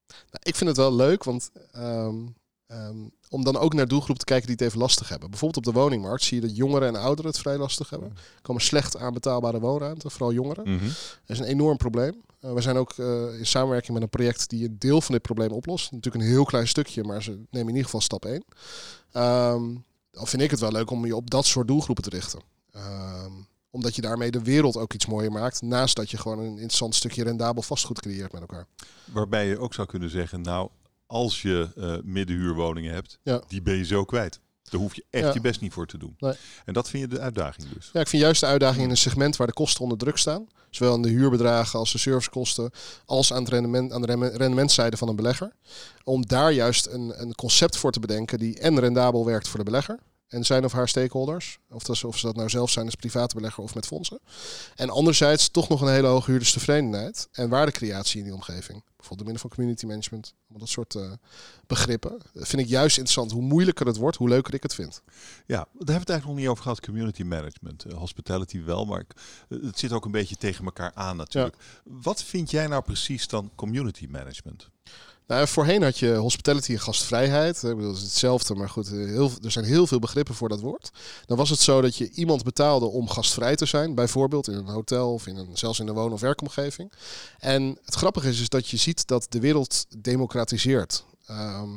[0.07, 2.35] Nou, ik vind het wel leuk, want um,
[2.71, 5.29] Um, om dan ook naar doelgroepen te kijken die het even lastig hebben.
[5.29, 8.09] Bijvoorbeeld op de woningmarkt zie je dat jongeren en ouderen het vrij lastig hebben.
[8.09, 10.69] Er komen slecht aan betaalbare woonruimte, vooral jongeren.
[10.69, 10.87] Mm -hmm.
[10.87, 12.21] Dat is een enorm probleem.
[12.41, 15.21] Uh, we zijn ook uh, in samenwerking met een project die een deel van dit
[15.21, 15.91] probleem oplost.
[15.91, 18.33] Natuurlijk een heel klein stukje, maar ze nemen in ieder geval stap 1.
[18.33, 18.43] Um,
[19.11, 19.75] ehm,
[20.11, 22.39] dan vind ik het wel leuk om je op dat soort doelgroepen te richten.
[22.75, 25.61] Um, omdat je daarmee de wereld ook iets mooier maakt.
[25.61, 28.65] Naast dat je gewoon een interessant stukje rendabel vastgoed creëert met elkaar.
[29.05, 30.69] Waarbij je ook zou kunnen zeggen, nou,
[31.07, 33.41] als je uh, middenhuurwoningen hebt, ja.
[33.47, 34.39] die ben je zo kwijt.
[34.69, 35.33] Daar hoef je echt ja.
[35.33, 36.15] je best niet voor te doen.
[36.17, 36.33] Nee.
[36.65, 37.89] En dat vind je de uitdaging dus.
[37.93, 40.47] Ja, ik vind juist de uitdaging in een segment waar de kosten onder druk staan.
[40.69, 42.71] Zowel aan de huurbedragen als de servicekosten,
[43.05, 45.55] als aan, het rendement, aan de rendementszijde van een belegger.
[46.03, 49.65] Om daar juist een, een concept voor te bedenken die en rendabel werkt voor de
[49.65, 51.59] belegger en zijn of haar stakeholders.
[51.69, 54.19] Of, dat, of ze dat nou zelf zijn als private belegger of met fondsen.
[54.75, 58.83] En anderzijds toch nog een hele hoge huurderstevredenheid en waardecreatie in die omgeving.
[58.95, 61.11] bijvoorbeeld door middel van community management, dat soort uh,
[61.67, 62.21] begrippen.
[62.33, 63.31] Dat vind ik juist interessant.
[63.31, 65.01] Hoe moeilijker het wordt, hoe leuker ik het vind.
[65.45, 67.85] Ja, daar hebben we het eigenlijk nog niet over gehad, community management.
[67.85, 69.05] Uh, hospitality wel, maar
[69.49, 71.55] het zit ook een beetje tegen elkaar aan natuurlijk.
[71.83, 74.69] Wat vind jij nou precies dan community management?
[75.27, 77.63] Nou, voorheen had je hospitality en gastvrijheid.
[77.63, 80.91] Ik bedoel, is hetzelfde, maar goed, heel, er zijn heel veel begrippen voor dat woord.
[81.25, 84.67] Dan was het zo dat je iemand betaalde om gastvrij te zijn, bijvoorbeeld in een
[84.67, 86.91] hotel of in een, zelfs in een woon- of werkomgeving.
[87.39, 91.05] En het grappige is, is dat je ziet dat de wereld democratiseert.
[91.25, 91.69] Ehm,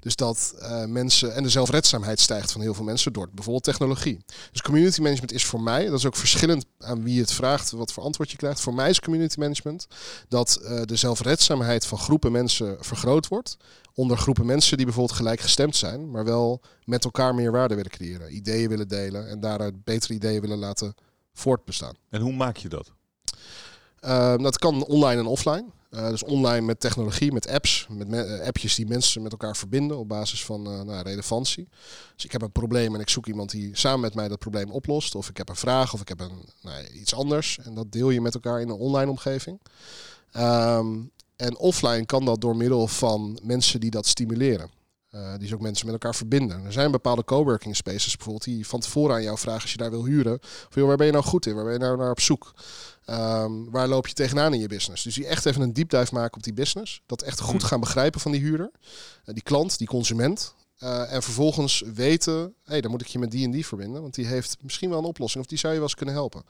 [0.00, 4.24] dus dat uh, mensen en de zelfredzaamheid stijgt van heel veel mensen door bijvoorbeeld technologie.
[4.52, 7.92] Dus community management is voor mij, dat is ook verschillend aan wie het vraagt, wat
[7.92, 8.60] voor antwoord je krijgt.
[8.60, 9.86] Voor mij is community management
[10.28, 13.56] dat uh, de zelfredzaamheid van groepen mensen vergroot wordt.
[13.94, 18.36] Onder groepen mensen die bijvoorbeeld gelijkgestemd zijn, maar wel met elkaar meer waarde willen creëren,
[18.36, 20.94] ideeën willen delen en daaruit betere ideeën willen laten
[21.32, 21.94] voortbestaan.
[22.10, 22.92] En hoe maak je dat?
[24.04, 25.64] Uh, dat kan online en offline.
[25.94, 29.98] Uh, dus online met technologie, met apps, met uh, appjes die mensen met elkaar verbinden
[29.98, 31.68] op basis van uh, nou, relevantie.
[32.14, 34.70] Dus ik heb een probleem en ik zoek iemand die samen met mij dat probleem
[34.70, 35.14] oplost.
[35.14, 37.58] Of ik heb een vraag of ik heb een, nou, iets anders.
[37.62, 39.60] En dat deel je met elkaar in een online omgeving.
[40.36, 44.70] Um, en offline kan dat door middel van mensen die dat stimuleren.
[45.38, 46.64] Die ze ook mensen met elkaar verbinden.
[46.64, 49.90] Er zijn bepaalde coworking spaces bijvoorbeeld die van tevoren aan jou vragen als je daar
[49.90, 50.38] wil huren.
[50.40, 51.54] Of, joh, waar ben je nou goed in?
[51.54, 52.54] Waar ben je nou naar op zoek?
[53.06, 55.02] Um, waar loop je tegenaan in je business?
[55.02, 57.02] Dus die echt even een deep dive maken op die business.
[57.06, 57.68] Dat echt goed hmm.
[57.68, 58.70] gaan begrijpen van die huurder.
[58.74, 60.54] Uh, die klant, die consument.
[60.78, 64.02] Uh, en vervolgens weten, hé, hey, dan moet ik je met die en die verbinden.
[64.02, 65.42] Want die heeft misschien wel een oplossing.
[65.42, 66.42] Of die zou je wel eens kunnen helpen.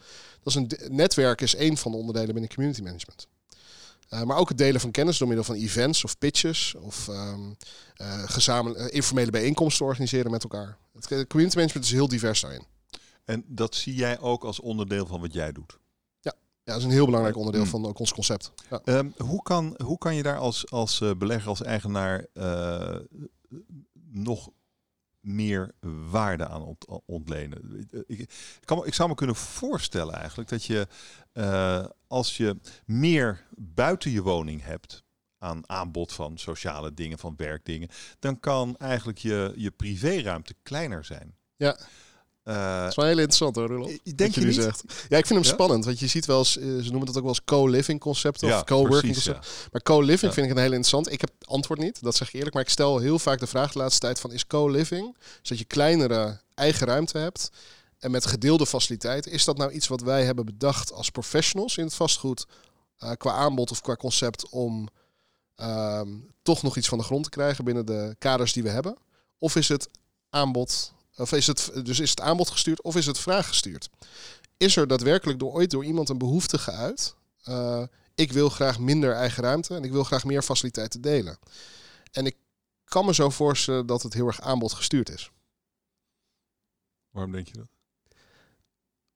[0.43, 3.27] Dat is een netwerk is één van de onderdelen binnen community management.
[4.11, 6.75] Uh, maar ook het delen van kennis door middel van events of pitches.
[6.75, 7.57] Of um,
[8.91, 10.79] informele bijeenkomsten organiseren met elkaar.
[10.93, 12.65] Het community management is heel divers daarin.
[13.25, 15.79] En dat zie jij ook als onderdeel van wat jij doet?
[16.21, 16.35] Ja,
[16.65, 17.69] dat is een heel belangrijk onderdeel mm.
[17.69, 18.53] van ook ons concept.
[18.71, 18.81] Ja.
[18.85, 22.27] Um, hoe, kan, hoe kan je daar als, als belegger, als eigenaar
[24.11, 24.51] nog
[25.25, 25.75] meer
[26.11, 27.89] waarde aan ont ontlenen?
[28.07, 28.31] Ik,
[28.65, 30.87] kan, ik zou me kunnen voorstellen eigenlijk dat je
[31.33, 35.05] uh, als je meer buiten je woning hebt
[35.39, 41.37] aan aanbod van sociale dingen, van werkdingen, dan kan eigenlijk je, je privéruimte kleiner zijn.
[41.57, 41.79] Ja.
[42.45, 43.99] Uh, dat is wel heel interessant hoor, Roelof.
[44.15, 44.55] Denk je, je niet?
[44.55, 44.85] Zegt.
[45.09, 45.85] Ja, ik vind hem spannend.
[45.85, 48.49] Want je ziet wel eens, eh, ze noemen dat ook wel eens co-living concept of
[48.49, 49.69] ja, co-working concept.
[49.73, 51.13] Maar co-living vind ik een heel interessant.
[51.13, 52.55] Ik heb het antwoord niet, dat zeg ik eerlijk.
[52.55, 55.65] Maar ik stel heel vaak de vraag de laatste tijd van is co-living, zodat je
[55.65, 57.51] kleinere eigen ruimte hebt
[57.99, 59.33] en met gedeelde faciliteiten.
[59.33, 62.47] Is dat nou iets wat wij hebben bedacht als professionals in het vastgoed
[62.99, 64.89] uh, qua aanbod of qua concept om
[65.57, 66.09] ehm,
[66.43, 68.97] toch nog iets van de grond te krijgen binnen de kaders die we hebben?
[69.39, 69.89] Of is het
[70.31, 73.91] aanbod of is het, dus is het aanbod gestuurd of is het vraag gestuurd?
[74.57, 77.15] Is er daadwerkelijk door, ooit door iemand een behoefte geuit?
[77.49, 77.83] Uh,
[78.15, 81.39] ik wil graag minder eigen ruimte en ik wil graag meer faciliteiten delen.
[82.13, 82.37] En ik
[82.85, 85.31] kan me zo voorstellen dat het heel erg aanbod gestuurd is.
[87.11, 87.69] Waarom denk je dat?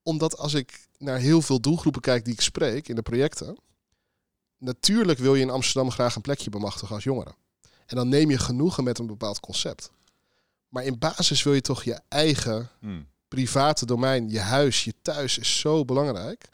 [0.02, 3.58] Omdat als ik naar heel veel doelgroepen kijk die ik spreek in de projecten,
[4.58, 7.34] natuurlijk wil je in Amsterdam graag een plekje bemachtigen als jongere.
[7.86, 9.90] En dan neem je genoegen met een bepaald concept.
[10.68, 13.06] Maar in basis wil je toch je eigen hmm.
[13.28, 16.48] private domein, je huis, je thuis is zo belangrijk.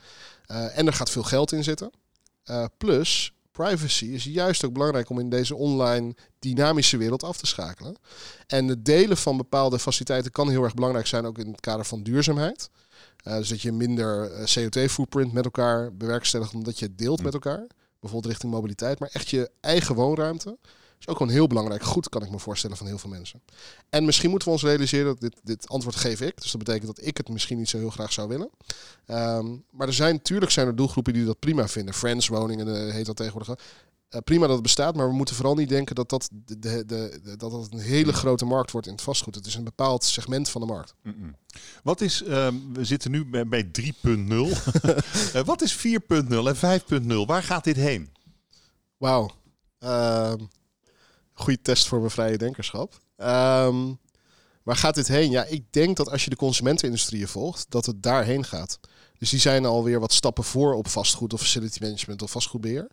[0.51, 1.91] Uh, en er gaat veel geld in zitten.
[2.51, 7.47] Uh, plus, privacy is juist ook belangrijk om in deze online dynamische wereld af te
[7.47, 7.97] schakelen.
[8.47, 11.85] En het delen van bepaalde faciliteiten kan heel erg belangrijk zijn, ook in het kader
[11.85, 12.71] van duurzaamheid.
[13.25, 17.25] Uh, dus dat je minder CO2-footprint met elkaar bewerkstelligt, omdat je het deelt hmm.
[17.25, 17.67] met elkaar.
[18.01, 20.59] Bijvoorbeeld richting mobiliteit, maar echt je eigen woonruimte
[21.05, 23.43] is ook gewoon heel belangrijk goed, kan ik me voorstellen, van heel veel mensen.
[23.89, 26.41] En misschien moeten we ons realiseren dat dit, dit antwoord geef ik.
[26.41, 28.51] Dus dat betekent dat ik het misschien niet zo heel graag zou willen.
[29.07, 31.95] Um, maar er zijn, natuurlijk zijn er doelgroepen die dat prima vinden.
[31.95, 33.59] Friends woningen uh, heet dat tegenwoordig.
[34.11, 36.85] Uh, prima dat het bestaat, maar we moeten vooral niet denken dat dat, de, de,
[36.87, 39.35] de, dat dat een hele grote markt wordt in het vastgoed.
[39.35, 40.95] Het is een bepaald segment van de markt.
[41.03, 41.37] Mm -mm.
[41.83, 43.93] Wat is, uh, we zitten nu bij, bij 3.0.
[44.05, 45.87] uh, wat is 4.0
[46.29, 47.15] en 5.0?
[47.27, 48.13] Waar gaat dit heen?
[48.97, 49.31] Wauw.
[51.35, 53.01] Ehm, goede test voor mijn vrije denkerschap.
[53.17, 53.99] Um,
[54.63, 55.31] waar gaat dit heen?
[55.31, 58.79] Ja, ik denk dat als je de consumentenindustrie volgt, dat het daarheen gaat.
[59.19, 62.89] Dus die zijn alweer wat stappen voor op vastgoed of facility management of vastgoedbeheer.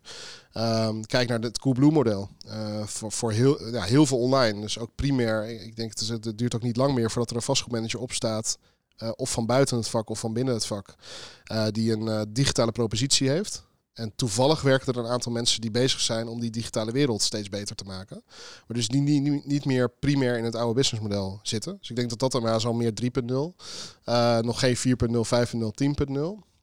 [0.54, 2.28] Um, kijk naar het Coolblue-model.
[2.46, 4.60] Uh, voor voor heel, ja, heel veel online.
[4.60, 5.48] Dus ook primair.
[5.48, 8.58] Ik denk het, het duurt ook niet lang meer voordat er een vastgoedmanager opstaat.
[8.98, 10.94] Uh, of van buiten het vak of van binnen het vak.
[11.52, 13.64] Uh, die een digitale propositie heeft.
[13.92, 17.48] En toevallig werken er een aantal mensen die bezig zijn om die digitale wereld steeds
[17.48, 18.22] beter te maken.
[18.66, 19.00] Maar dus die
[19.44, 21.76] niet, meer primair in het oude businessmodel zitten.
[21.78, 23.28] Dus ik denk dat dat dan zo meer 3.0.
[24.04, 25.58] Uh, nog geen 4.0, 5.0,
[26.08, 26.16] 10.0.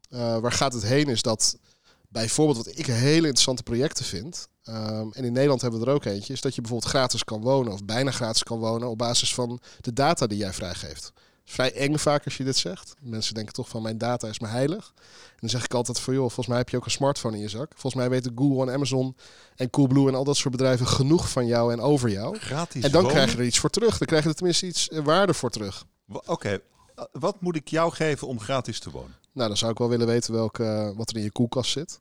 [0.10, 1.58] Uh, waar gaat het heen is dat
[2.08, 4.48] bijvoorbeeld wat ik hele interessante projecten vind.
[4.64, 6.34] Ehm, en in Nederland hebben we er ook eentje.
[6.34, 9.60] Is dat je bijvoorbeeld gratis kan wonen of bijna gratis kan wonen op basis van
[9.82, 11.14] de data die jij vrijgeeft.
[11.50, 12.96] Vrij eng vaak als je dit zegt.
[13.00, 14.94] Mensen denken toch van mijn data is me heilig.
[14.96, 17.42] En dan zeg ik altijd van joh, volgens mij heb je ook een smartphone in
[17.42, 17.72] je zak.
[17.72, 19.16] Volgens mij weten Google en Amazon
[19.56, 22.38] en Coolblue en al dat soort bedrijven genoeg van jou en over jou.
[22.38, 23.18] Gratis en dan wonen?
[23.18, 23.98] krijg je er iets voor terug.
[23.98, 25.86] Dan krijg je er tenminste iets eh, waarde voor terug.
[26.26, 29.16] Oké, uh, wat moet ik jou geven om gratis te wonen?
[29.32, 32.00] Nou, dan zou ik wel willen weten welke, uh, wat er in je koelkast zit.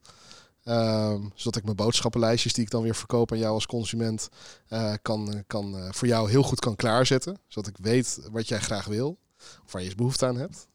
[0.65, 4.29] Um, zodat ik mijn boodschappenlijstjes die ik dan weer verkoop aan jou als consument
[4.69, 7.39] uh, kan, kan, uh, voor jou heel goed kan klaarzetten.
[7.47, 9.19] Zodat ik weet wat jij graag wil
[9.65, 10.67] of waar je eens behoefte aan hebt.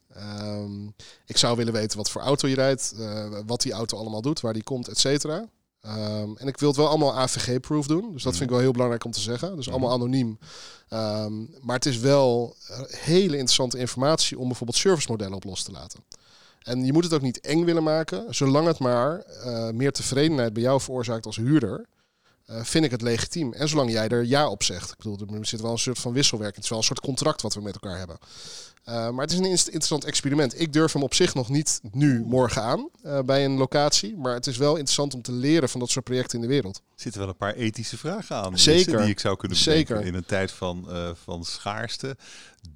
[0.41, 0.95] Um,
[1.25, 4.41] ik zou willen weten wat voor auto je rijdt, uh, wat die auto allemaal doet,
[4.41, 5.49] waar die komt, et cetera.
[5.85, 8.13] Um, en ik wil het wel allemaal AVG-proof doen.
[8.13, 9.55] Dus dat vind ik wel heel belangrijk om te zeggen.
[9.55, 10.39] Dus allemaal anoniem.
[10.89, 12.55] Um, maar het is wel
[12.87, 16.03] hele interessante informatie om bijvoorbeeld servicemodellen op los te laten.
[16.61, 20.53] En je moet het ook niet eng willen maken, zolang het maar uh, meer tevredenheid
[20.53, 21.85] bij jou veroorzaakt als huurder.
[22.49, 23.53] Uh, vind ik het legitiem.
[23.53, 24.91] En zolang jij er ja op zegt.
[24.91, 26.55] Ik bedoel, er zit wel een soort van wisselwerking.
[26.55, 28.17] Het is wel een soort contract wat we met elkaar hebben.
[28.89, 30.59] Uh, maar het is een interessant experiment.
[30.59, 34.17] Ik durf hem op zich nog niet nu morgen aan uh, bij een locatie.
[34.17, 36.75] Maar het is wel interessant om te leren van dat soort projecten in de wereld.
[36.75, 38.59] Er zitten wel een paar ethische vragen aan.
[38.59, 39.01] Zeker.
[39.01, 40.07] Die ik zou kunnen bedenken Zeker.
[40.07, 42.17] in een tijd van, uh, van schaarste,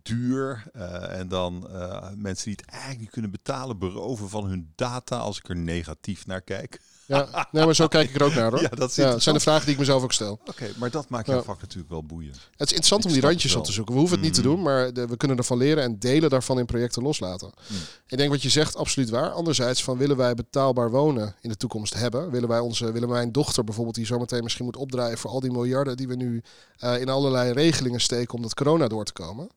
[0.03, 0.63] duur.
[1.09, 1.69] en dan
[2.15, 6.25] mensen die het eigenlijk niet kunnen betalen, beroven van hun data als ik er negatief
[6.25, 6.79] naar kijk.
[7.07, 8.61] Ja, nee, maar zo kijk ik er ook naar hoor.
[8.61, 10.31] Ja, dat, ja, zijn de vragen die ik mezelf ook stel.
[10.31, 12.35] Oké, okay, maar dat maakt jouw vak natuurlijk wel boeiend.
[12.35, 13.93] Het is interessant ik om die randjes op te zoeken.
[13.93, 14.43] We hoeven het niet Mm.
[14.43, 17.51] te doen, maar de, we kunnen ervan leren en delen daarvan in projecten loslaten.
[17.67, 17.77] Mm.
[18.07, 19.31] Ik denk wat je zegt, absoluut waar.
[19.31, 22.31] Anderzijds, van willen wij betaalbaar wonen in de toekomst hebben?
[22.31, 25.39] Willen wij onze, willen wij een dochter bijvoorbeeld die zometeen misschien moet opdraaien voor al
[25.39, 26.41] die miljarden die we nu
[26.79, 29.49] uh, in allerlei regelingen steken om dat corona door te komen?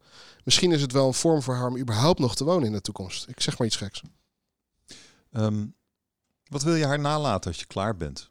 [0.44, 2.80] Misschien is het wel een vorm voor haar om überhaupt nog te wonen in de
[2.80, 3.28] toekomst.
[3.28, 4.02] Ik zeg maar iets geks.
[5.32, 5.74] Um,
[6.50, 8.30] wat wil je haar nalaten als je klaar bent?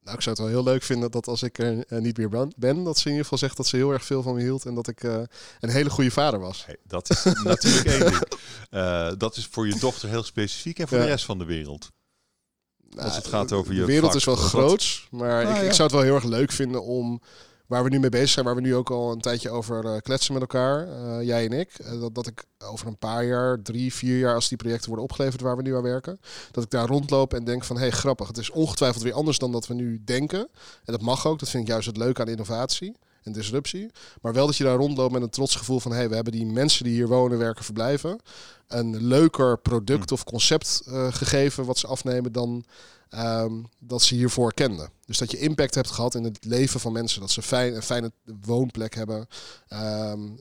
[0.00, 2.48] Nou, ik zou het wel heel leuk vinden dat als ik er uh, niet meer
[2.56, 4.64] ben, dat ze in ieder geval zegt dat ze heel erg veel van me hield
[4.64, 5.22] en dat ik uh,
[5.60, 6.66] een hele goede vader was.
[6.66, 8.22] Hey, dat is natuurlijk één ding.
[8.70, 11.02] Uh, dat is voor je dochter heel specifiek en voor ja.
[11.02, 11.90] de rest van de wereld.
[12.88, 15.60] Nou, als het gaat over je De wereld vak, is wel groots, maar Nou, ik,
[15.60, 15.62] ja.
[15.62, 17.20] ik zou het wel heel erg leuk vinden om
[17.66, 19.96] waar we nu mee bezig zijn, waar we nu ook al een tijdje over uh,
[19.96, 23.62] kletsen met elkaar, uh, jij en ik, uh, dat, dat ik over een paar jaar,
[23.62, 26.70] drie, vier jaar, als die projecten worden opgeleverd waar we nu aan werken, dat ik
[26.70, 29.66] daar rondloop en denk van, hé, hey, grappig, het is ongetwijfeld weer anders dan dat
[29.66, 30.48] we nu denken.
[30.84, 33.90] En dat mag ook, dat vind ik juist het leuke aan innovatie en disruptie.
[34.22, 36.32] Maar wel dat je daar rondloopt met een trots gevoel van, hé, hey, we hebben
[36.32, 38.20] die mensen die hier wonen, werken, verblijven,
[38.68, 42.64] een leuker product of concept uh, gegeven wat ze afnemen dan
[43.10, 44.90] um, dat ze hiervoor kenden.
[45.04, 47.20] Dus dat je impact hebt gehad in het leven van mensen.
[47.20, 49.28] Dat ze fijn, een fijne woonplek hebben.
[49.68, 50.40] Um,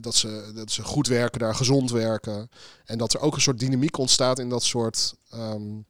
[0.00, 2.50] dat, ze, dat ze goed werken daar, gezond werken.
[2.84, 5.84] En dat er ook een soort dynamiek ontstaat in dat soort um,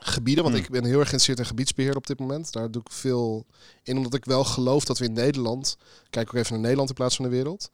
[0.00, 0.44] gebieden.
[0.44, 0.64] Want Hmm.
[0.64, 2.52] ik ben heel erg geïnteresseerd in gebiedsbeheer op dit moment.
[2.52, 3.46] Daar doe ik veel
[3.82, 5.76] in, omdat ik wel geloof dat we in Nederland...
[6.10, 7.70] Kijk ook even naar Nederland in plaats van de wereld.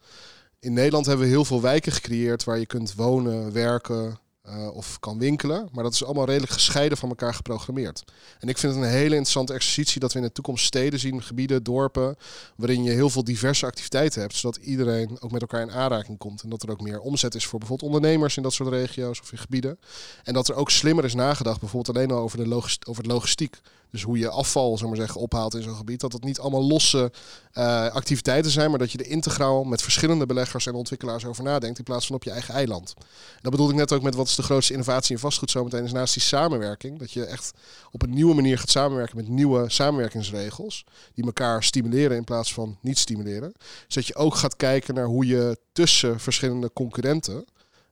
[0.59, 4.19] In Nederland hebben we heel veel wijken gecreëerd waar je kunt wonen, werken,
[4.49, 5.69] uh, of kan winkelen.
[5.71, 8.03] Maar dat is allemaal redelijk gescheiden van elkaar geprogrammeerd.
[8.39, 11.23] En ik vind het een hele interessante exercitie dat we in de toekomst steden zien,
[11.23, 12.17] gebieden, dorpen,
[12.55, 16.41] waarin je heel veel diverse activiteiten hebt, zodat iedereen ook met elkaar in aanraking komt.
[16.41, 19.31] En dat er ook meer omzet is voor bijvoorbeeld ondernemers in dat soort regio's of
[19.31, 19.79] in gebieden.
[20.23, 23.61] En dat er ook slimmer is nagedacht, bijvoorbeeld alleen al over, de over het logistiek.
[23.91, 25.99] Dus hoe je afval, zeg maar zeggen, ophaalt in zo'n gebied.
[25.99, 27.11] Dat het niet allemaal losse
[27.53, 31.77] uh, activiteiten zijn, maar dat je er integraal met verschillende beleggers en ontwikkelaars over nadenkt
[31.77, 32.93] in plaats van op je eigen eiland.
[32.97, 35.83] En dat bedoelde ik net ook met wat is de grootste innovatie in vastgoed zometeen
[35.83, 36.99] is naast die samenwerking.
[36.99, 37.51] Dat je echt
[37.91, 40.85] op een nieuwe manier gaat samenwerken met nieuwe samenwerkingsregels.
[41.13, 43.53] Die elkaar stimuleren in plaats van niet stimuleren.
[43.85, 47.45] Dus dat je ook gaat kijken naar hoe je tussen verschillende concurrenten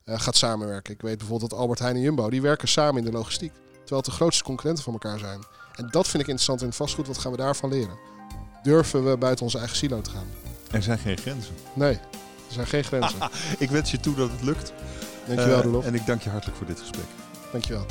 [0.05, 0.93] uh, gaat samenwerken.
[0.93, 3.51] Ik weet bijvoorbeeld dat Albert Heijn en Jumbo, die werken samen in de logistiek.
[3.71, 5.39] Terwijl het de grootste concurrenten van elkaar zijn.
[5.77, 7.07] En dat vind ik interessant in het vastgoed.
[7.07, 7.97] Wat gaan we daarvan leren?
[8.63, 10.25] Durven we buiten onze eigen silo te gaan?
[10.71, 11.53] Er zijn geen grenzen.
[11.73, 13.17] Nee, er zijn geen grenzen.
[13.59, 14.73] ik wens je toe dat het lukt.
[15.27, 15.85] Dankjewel, Uh, Roelof.
[15.85, 17.05] en ik dank je hartelijk voor dit gesprek.
[17.51, 17.85] Dankjewel.